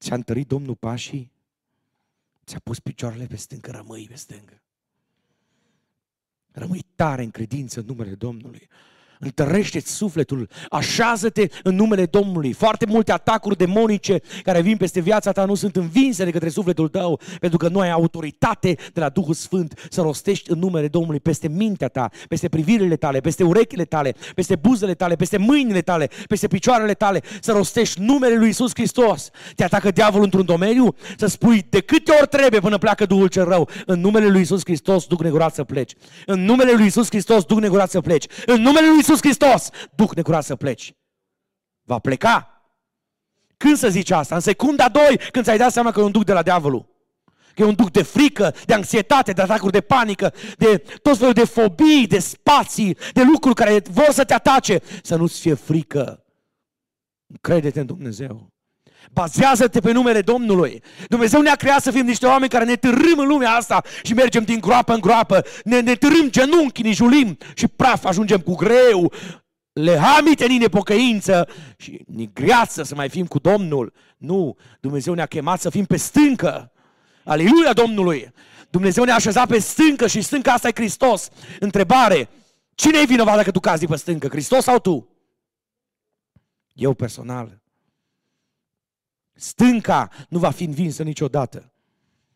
[0.00, 1.32] Ți-a întărit Domnul pașii?
[2.46, 4.62] Ți-a pus picioarele pe stâncă, rămâi pe stâncă.
[6.58, 8.68] Rămâi tare în credință în numele Domnului.
[9.18, 12.52] Întărește-ți sufletul, așează-te în numele Domnului.
[12.52, 16.88] Foarte multe atacuri demonice care vin peste viața ta nu sunt învinse de către sufletul
[16.88, 21.20] tău, pentru că nu ai autoritate de la Duhul Sfânt să rostești în numele Domnului
[21.20, 26.10] peste mintea ta, peste privirile tale, peste urechile tale, peste buzele tale, peste mâinile tale,
[26.28, 29.30] peste picioarele tale, să rostești numele lui Isus Hristos.
[29.54, 33.44] Te atacă diavolul într-un domeniu, să spui de câte ori trebuie până pleacă Duhul cel
[33.44, 33.68] rău.
[33.86, 35.92] În numele lui Isus Hristos, duc negurat să pleci.
[36.26, 38.24] În numele lui Isus Hristos, duc negurat să pleci.
[38.46, 40.94] În numele lui Iisus Hristos, duc necurat să pleci.
[41.82, 42.62] Va pleca.
[43.56, 44.34] Când să zici asta?
[44.34, 46.88] În secunda 2, când ți-ai dat seama că e un duc de la diavolul.
[47.54, 51.32] Că e un duc de frică, de anxietate, de atacuri de panică, de tot felul
[51.32, 54.80] de fobii, de spații, de lucruri care vor să te atace.
[55.02, 56.24] Să nu-ți fie frică.
[57.40, 58.52] Crede-te în Dumnezeu.
[59.12, 60.82] Bazează-te pe numele Domnului.
[61.08, 64.44] Dumnezeu ne-a creat să fim niște oameni care ne târâm în lumea asta și mergem
[64.44, 65.44] din groapă în groapă.
[65.64, 69.12] Ne, ne târâm genunchi, ne julim și praf ajungem cu greu.
[69.72, 73.92] Le hamite în nepocăință și ni greață să mai fim cu Domnul.
[74.16, 76.72] Nu, Dumnezeu ne-a chemat să fim pe stâncă.
[77.24, 78.32] Aleluia Domnului!
[78.70, 81.28] Dumnezeu ne-a așezat pe stâncă și stânca asta e Hristos.
[81.60, 82.28] Întrebare,
[82.74, 85.08] cine e vinovat dacă tu cazi pe stâncă, Hristos sau tu?
[86.72, 87.62] Eu personal.
[89.38, 91.72] Stânca nu va fi învinsă niciodată.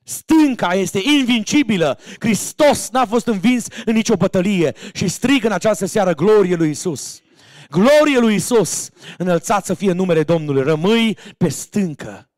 [0.03, 1.99] Stânca este invincibilă.
[2.19, 7.21] Hristos n-a fost învins în nicio bătălie și strigă în această seară glorie lui Isus.
[7.69, 8.91] Glorie lui Isus.
[9.19, 10.63] Înălțat să fie numele Domnului.
[10.63, 12.31] Rămâi pe stâncă.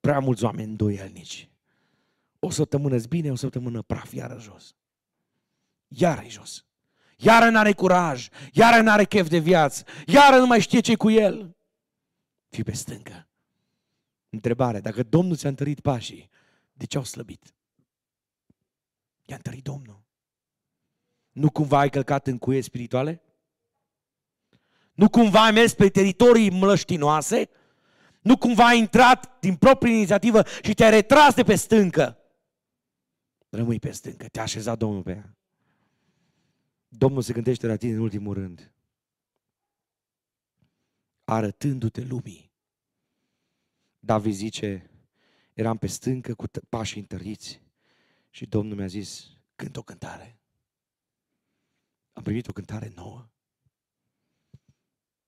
[0.00, 1.50] Prea mulți oameni îndoielnici.
[2.38, 4.74] O săptămână bine, o săptămână praf, iară jos.
[5.88, 6.64] Iară jos.
[7.16, 11.56] Iară n-are curaj, iară n-are chef de viață, iară nu mai știe ce cu el.
[12.56, 13.28] Fii pe stâncă.
[14.28, 16.30] Întrebare, dacă Domnul ți-a întărit pașii,
[16.72, 17.54] de ce au slăbit?
[19.24, 20.02] I-a întărit Domnul.
[21.32, 23.22] Nu cumva ai călcat în cuie spirituale?
[24.92, 27.48] Nu cumva ai mers pe teritorii mlăștinoase?
[28.20, 32.18] Nu cumva ai intrat din proprie inițiativă și te-ai retras de pe stâncă?
[33.48, 35.36] Rămâi pe stâncă, te-a așezat Domnul pe ea.
[36.88, 38.70] Domnul se gândește la tine în ultimul rând,
[41.24, 42.45] arătându-te lumii
[44.06, 44.90] David zice,
[45.52, 47.62] eram pe stâncă cu pașii întăriți
[48.30, 50.38] și Domnul mi-a zis, cânt o cântare.
[52.12, 53.28] Am primit o cântare nouă.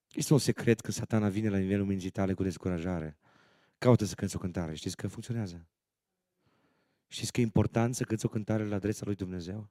[0.08, 3.18] Știți un secret că satana vine la nivelul minții tale cu descurajare?
[3.78, 4.74] Caută să cânți o cântare.
[4.74, 5.68] Știți că funcționează?
[7.06, 9.70] Știți că e important să cânți o cântare la adresa lui Dumnezeu?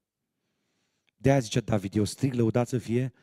[1.18, 3.14] De aia zicea David, eu strig lăudat să fie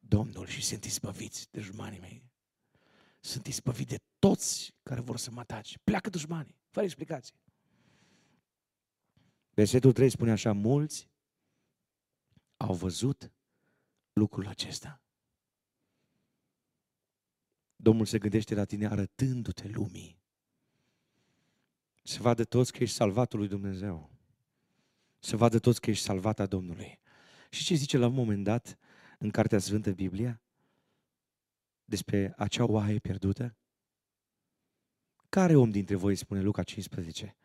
[0.00, 2.27] Domnul și sunt izbăviți de dușmanii mei.
[3.20, 5.78] Sunt izbăviți de toți care vor să mă atace.
[5.84, 7.34] Pleacă dușmanii, fără explicații.
[9.50, 11.08] Versetul 3 spune așa, mulți
[12.56, 13.32] au văzut
[14.12, 15.02] lucrul acesta.
[17.76, 20.18] Domnul se gândește la tine arătându-te lumii.
[22.02, 24.10] Să vadă toți că ești salvatul lui Dumnezeu.
[25.18, 27.00] Să vadă toți că ești salvat a Domnului.
[27.50, 28.78] Și ce zice la un moment dat
[29.18, 30.42] în Cartea Sfântă Biblia?
[31.88, 33.54] Despre acea oaie pierdută?
[35.28, 37.36] Care om dintre voi, spune Luca 15,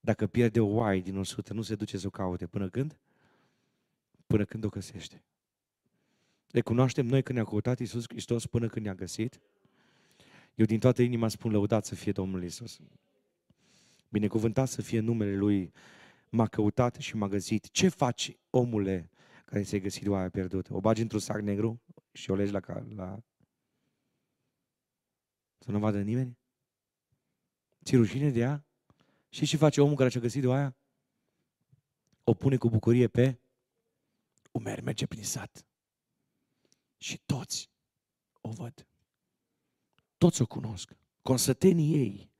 [0.00, 2.98] dacă pierde o oaie din 100, nu se duce să o caute până când?
[4.26, 5.22] Până când o găsește.
[6.50, 9.40] Recunoaștem noi că ne-a căutat Iisus Hristos până când ne-a găsit?
[10.54, 12.78] Eu din toată inima spun lăudat să fie Domnul Iisus.
[14.08, 15.72] Binecuvântat să fie numele Lui.
[16.30, 17.70] M-a căutat și m-a găsit.
[17.70, 19.10] Ce faci, omule,
[19.44, 20.74] care ți-ai găsit oaia pierdută?
[20.74, 21.80] O bagi într-un sac negru
[22.12, 22.60] și o legi la,
[22.94, 23.22] la...
[25.64, 26.38] Să nu vadă nimeni?
[27.84, 28.64] Ți rușine de ea?
[29.28, 30.76] Și ce face omul care și-a găsit oaia?
[32.24, 33.38] O pune cu bucurie pe
[34.52, 35.66] umeri, merge prin sat.
[36.96, 37.70] Și toți
[38.40, 38.86] o văd.
[40.18, 40.96] Toți o cunosc.
[41.22, 42.30] Consătenii ei,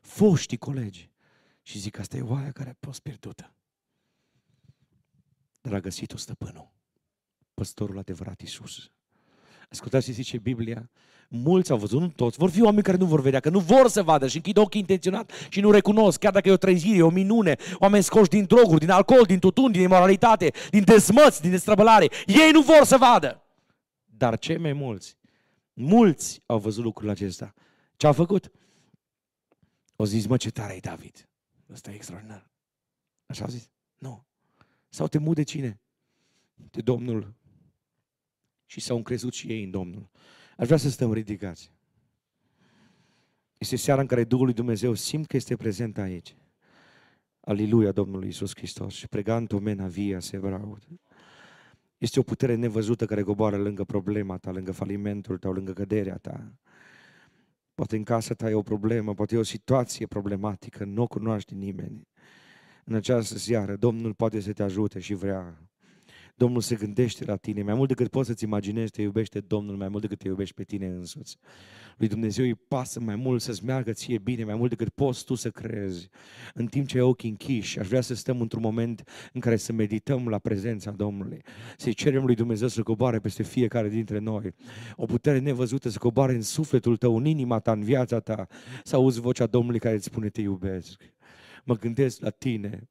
[0.00, 1.10] foștii colegi.
[1.62, 3.54] Și zic, asta e oaia care a fost pierdută.
[5.60, 6.72] Dar a găsit-o stăpânul,
[7.54, 8.90] păstorul adevărat Iisus.
[9.70, 10.90] Ascultați ce zice Biblia,
[11.28, 13.88] mulți au văzut, nu toți, vor fi oameni care nu vor vedea, că nu vor
[13.88, 17.02] să vadă și închid ochii intenționat și nu recunosc, chiar dacă e o trezire, e
[17.02, 21.50] o minune, oameni scoși din droguri, din alcool, din tutun, din imoralitate, din dezmăți, din
[21.50, 22.08] destrăbălare.
[22.26, 23.42] Ei nu vor să vadă.
[24.04, 25.16] Dar cei mai mulți,
[25.72, 27.54] mulți au văzut lucrul acesta.
[27.96, 28.50] Ce a făcut?
[29.96, 31.28] O zis, mă, ce tare e David.
[31.72, 32.50] Ăsta e extraordinar.
[33.26, 33.70] Așa au zis?
[33.98, 34.24] Nu.
[34.88, 35.80] S-au temut de cine?
[36.54, 37.34] De Domnul.
[38.66, 40.10] Și s-au încrezut și ei în Domnul.
[40.56, 41.72] Aș vrea să stăm ridicați.
[43.58, 46.36] Este seara în care Duhul lui Dumnezeu simt că este prezent aici.
[47.40, 48.94] Aleluia Domnului Iisus Hristos.
[48.94, 50.78] Și pregantul mena via se vreau.
[51.98, 56.52] Este o putere nevăzută care coboară lângă problema ta, lângă falimentul tău, lângă căderea ta.
[57.74, 61.54] Poate în casa ta e o problemă, poate e o situație problematică, nu o cunoaște
[61.54, 62.08] nimeni.
[62.84, 65.58] În această seară, Domnul poate să te ajute și vrea.
[66.36, 69.88] Domnul se gândește la tine, mai mult decât poți să-ți imaginezi, te iubește Domnul mai
[69.88, 71.36] mult decât te iubești pe tine însuți.
[71.96, 75.34] Lui Dumnezeu îi pasă mai mult să-ți meargă ție bine, mai mult decât poți tu
[75.34, 76.08] să crezi.
[76.54, 79.72] În timp ce ai ochii închiși, aș vrea să stăm într-un moment în care să
[79.72, 81.42] medităm la prezența Domnului.
[81.76, 84.54] Să-i cerem lui Dumnezeu să coboare peste fiecare dintre noi.
[84.96, 88.46] O putere nevăzută să coboare în sufletul tău, în inima ta, în viața ta.
[88.82, 91.02] Să auzi vocea Domnului care îți spune te iubesc.
[91.64, 92.88] Mă gândesc la tine,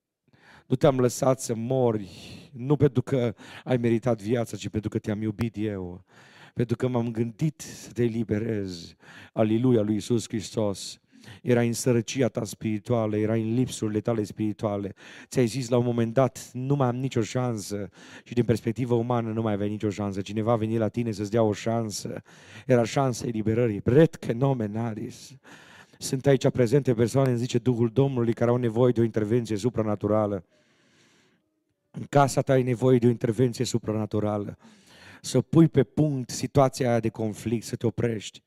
[0.68, 2.09] nu te-am lăsat să mori,
[2.51, 6.05] nu pentru că ai meritat viața, ci pentru că te-am iubit eu.
[6.53, 8.95] Pentru că m-am gândit să te eliberez.
[9.34, 10.97] Aliluia lui Isus Hristos.
[11.41, 14.93] Era în sărăcia ta spirituală, era în lipsurile tale spirituale.
[15.28, 17.89] Ți-ai zis la un moment dat, nu mai am nicio șansă
[18.24, 20.22] și din perspectivă umană nu mai aveai nicio șansă.
[20.22, 22.22] Cineva a venit la tine să-ți dea o șansă.
[22.66, 23.80] Era șansa eliberării.
[23.80, 25.36] Bret că nomenaris.
[26.04, 30.43] Sunt aici prezente persoane, îmi zice Duhul Domnului, care au nevoie de o intervenție supranaturală.
[31.91, 34.58] În casa ta ai nevoie de o intervenție supranaturală.
[35.22, 38.43] Să pui pe punct situația aia de conflict, să te oprești.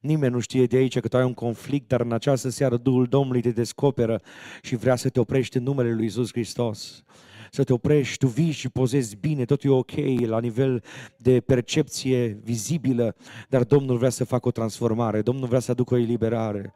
[0.00, 3.06] Nimeni nu știe de aici că tu ai un conflict, dar în această seară Duhul
[3.06, 4.20] Domnului te descoperă
[4.62, 7.04] și vrea să te oprești în numele Lui Iisus Hristos
[7.50, 9.90] să te oprești, tu vii și pozezi bine, tot e ok
[10.26, 10.82] la nivel
[11.16, 13.16] de percepție vizibilă,
[13.48, 16.72] dar Domnul vrea să facă o transformare, Domnul vrea să aducă o eliberare.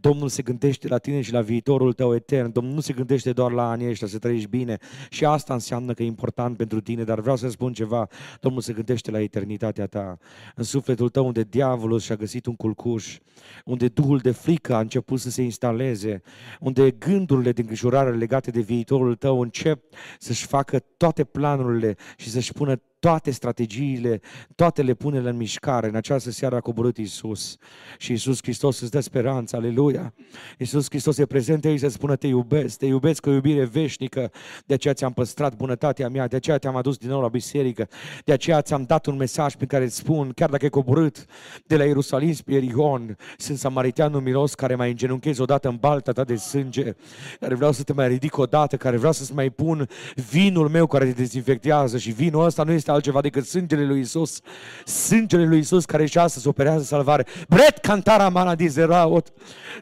[0.00, 2.52] Domnul se gândește la tine și la viitorul tău etern.
[2.52, 4.78] Domnul nu se gândește doar la anii ăștia să trăiești bine.
[5.10, 8.08] Și asta înseamnă că e important pentru tine, dar vreau să spun ceva.
[8.40, 10.18] Domnul se gândește la eternitatea ta.
[10.54, 13.18] În sufletul tău unde diavolul și-a găsit un culcuș,
[13.64, 16.22] unde duhul de frică a început să se instaleze,
[16.60, 19.82] unde gândurile de îngrijorare legate de viitorul tău încep
[20.18, 24.20] să-și facă toate planurile și să-și pună toate strategiile,
[24.54, 25.88] toate le pune în mișcare.
[25.88, 27.56] În această seară a coborât Iisus
[27.98, 30.14] și Iisus Hristos îți dă speranță, aleluia.
[30.58, 34.30] Iisus Hristos e prezent aici să spună te iubesc, te iubesc cu iubire veșnică,
[34.66, 37.88] de aceea ți-am păstrat bunătatea mea, de aceea te-am adus din nou la biserică,
[38.24, 41.24] de aceea ți-am dat un mesaj pe care îți spun, chiar dacă e coborât
[41.66, 46.24] de la Ierusalim spre Ierihon, sunt samariteanul milos care mai îngenunchez odată în balta ta
[46.24, 46.94] de sânge,
[47.40, 49.88] care vreau să te mai ridic odată, care vreau să-ți mai pun
[50.30, 54.00] vinul meu care te dezinfectează și vinul ăsta nu este este altceva decât sângele lui
[54.00, 54.40] Isus.
[54.84, 57.26] Sângele lui Isus care și astăzi operează salvare.
[57.48, 59.28] Bret cantara mana dizeraot.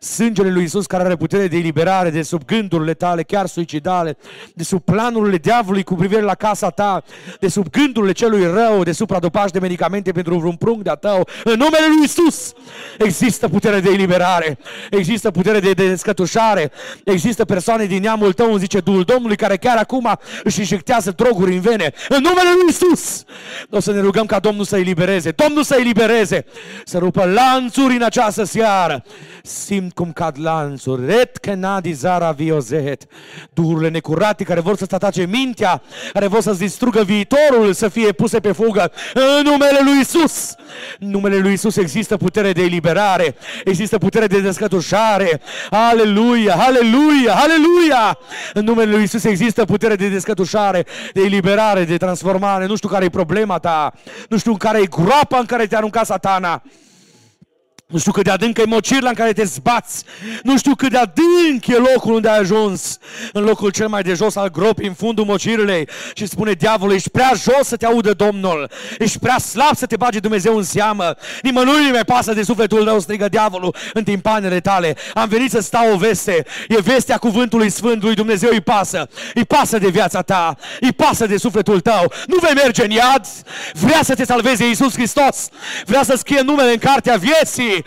[0.01, 4.17] Sângele lui Isus care are putere de eliberare de sub gândurile tale, chiar suicidale,
[4.55, 7.03] de sub planurile diavolului cu privire la casa ta,
[7.41, 11.29] de sub gândurile celui rău, de sub dopaj de medicamente pentru vreun prunc de-a tău.
[11.45, 12.53] În numele lui Isus
[12.99, 14.59] există putere de eliberare,
[14.91, 16.71] există putere de, de descătușare,
[17.05, 21.61] există persoane din neamul tău, zice Duhul Domnului, care chiar acum își injectează droguri în
[21.61, 21.93] vene.
[22.09, 22.98] În numele lui Isus!
[23.71, 25.31] O să ne rugăm ca Domnul să elibereze.
[25.31, 26.45] Domnul să elibereze.
[26.85, 29.05] Să rupă lanțuri în această seară.
[29.43, 31.07] Simt cum cad lanțuri.
[31.07, 33.03] Ret kenadi zara viozehet.
[33.55, 38.41] Duhurile necurate care vor să-ți atace mintea, care vor să-ți distrugă viitorul, să fie puse
[38.41, 38.93] pe fugă.
[39.15, 40.55] În numele lui Isus!
[41.01, 43.37] În numele lui Isus există putere de eliberare.
[43.65, 45.41] Există putere de descătușare.
[45.71, 46.55] Aleluia!
[46.55, 47.35] Aleluia!
[47.35, 48.19] Aleluia!
[48.53, 52.67] În numele lui Isus există putere de descătușare, de eliberare, de transformare.
[52.67, 53.93] Nu știu care e problema ta.
[54.29, 56.63] Nu știu care e groapa în care te-a aruncat satana.
[57.93, 60.05] Nu știu cât de adâncă e mocirla în care te zbați.
[60.43, 62.99] Nu știu cât de adânc e locul unde ai ajuns.
[63.33, 65.89] În locul cel mai de jos al gropii, în fundul mocirlei.
[66.15, 68.71] Și spune diavolul, ești prea jos să te audă Domnul.
[68.99, 71.15] Ești prea slab să te bage Dumnezeu în seamă.
[71.43, 74.97] Nimănui nu mai pasă de sufletul tău, strigă diavolul în timpanele tale.
[75.15, 76.47] Am venit să stau o veste.
[76.69, 78.15] E vestea cuvântului Sfântului.
[78.15, 79.09] Dumnezeu îi pasă.
[79.35, 80.57] Îi pasă de viața ta.
[80.81, 82.13] Îi pasă de sufletul tău.
[82.27, 83.27] Nu vei merge în iad.
[83.73, 85.49] Vrea să te salveze Iisus Hristos.
[85.85, 87.78] Vrea să scrie numele în cartea vieții.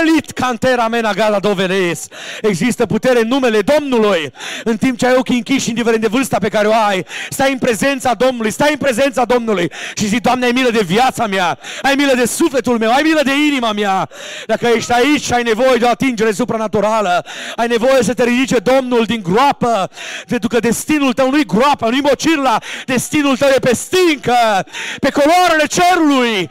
[0.00, 2.08] Elit cantera mena gala doveles.
[2.40, 4.32] Există putere în numele Domnului.
[4.64, 7.58] În timp ce ai ochii închiși, indiferent de vârsta pe care o ai, stai în
[7.58, 11.94] prezența Domnului, stai în prezența Domnului și zici, Doamne, ai milă de viața mea, ai
[11.94, 14.08] milă de sufletul meu, ai milă de inima mea.
[14.46, 17.24] Dacă ești aici și ai nevoie de o atingere supranaturală,
[17.56, 19.90] ai nevoie să te ridice Domnul din groapă,
[20.28, 24.66] pentru că destinul tău nu-i groapa, nu-i mocirla, destinul tău e pe stincă,
[25.00, 26.48] pe coloarele cerului.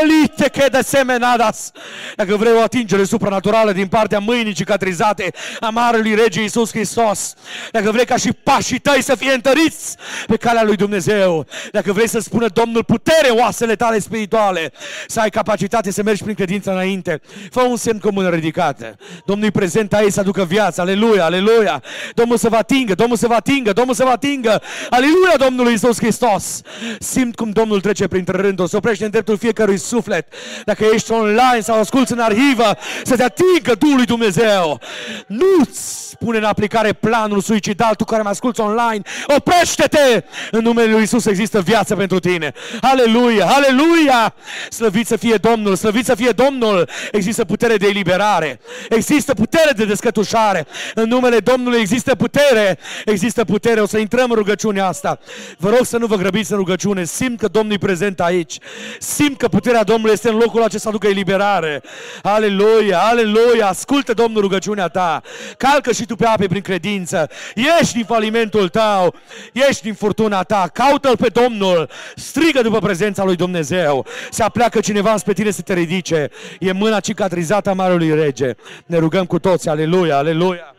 [0.00, 1.70] Elite che de semenadas.
[2.16, 7.34] Dacă vrei o atingere supranaturală din partea mâinii cicatrizate a Marelui Rege Iisus Hristos,
[7.72, 9.96] dacă vrei ca și pașii tăi să fie întăriți
[10.26, 14.72] pe calea lui Dumnezeu, dacă vrei să spună Domnul putere oasele tale spirituale,
[15.06, 17.20] să ai capacitate să mergi prin credință înainte,
[17.50, 18.96] fă un semn cu mână ridicată.
[19.24, 21.82] Domnul e prezent aici să aducă viață, aleluia, aleluia.
[22.14, 25.98] Domnul să vă atingă, Domnul să vă atingă, Domnul să vă atingă, aleluia Domnului Iisus
[25.98, 26.60] Hristos.
[26.98, 30.32] Simt cum Domnul trece printre rânduri, se oprește în dreptul fiecărui suflet.
[30.64, 34.80] Dacă ești online sau asculți în arhivă, să te atingă Duhul lui Dumnezeu.
[35.26, 39.02] Nu-ți pune în aplicare planul suicidal, tu care mă asculți online,
[39.36, 40.22] oprește-te!
[40.50, 42.52] În numele Lui Isus există viață pentru tine.
[42.80, 44.34] Aleluia, aleluia!
[44.70, 46.88] Slăvit să fie Domnul, slăvit să fie Domnul!
[47.12, 50.66] Există putere de eliberare, există putere de descătușare.
[50.94, 53.80] În numele Domnului există putere, există putere.
[53.80, 55.18] O să intrăm în rugăciunea asta.
[55.58, 57.04] Vă rog să nu vă grăbiți în rugăciune.
[57.04, 58.58] Simt că Domnul e prezent aici.
[58.98, 61.77] Simt că puterea Domnului este în locul acesta să aducă eliberare.
[62.22, 63.66] Aleluia, aleluia!
[63.66, 65.22] Ascultă Domnul rugăciunea ta.
[65.56, 67.30] Calcă și tu pe ape prin credință.
[67.54, 69.14] Ieși din falimentul tău.
[69.52, 70.70] Ieși din furtuna ta.
[70.72, 71.90] Caută-L pe Domnul.
[72.16, 74.06] Strigă după prezența lui Dumnezeu.
[74.30, 76.30] Se apleacă cineva spre tine să te ridice.
[76.58, 78.54] E mâna cicatrizată a Marelui Rege.
[78.86, 79.68] Ne rugăm cu toți.
[79.68, 80.72] Aleluia, aleluia.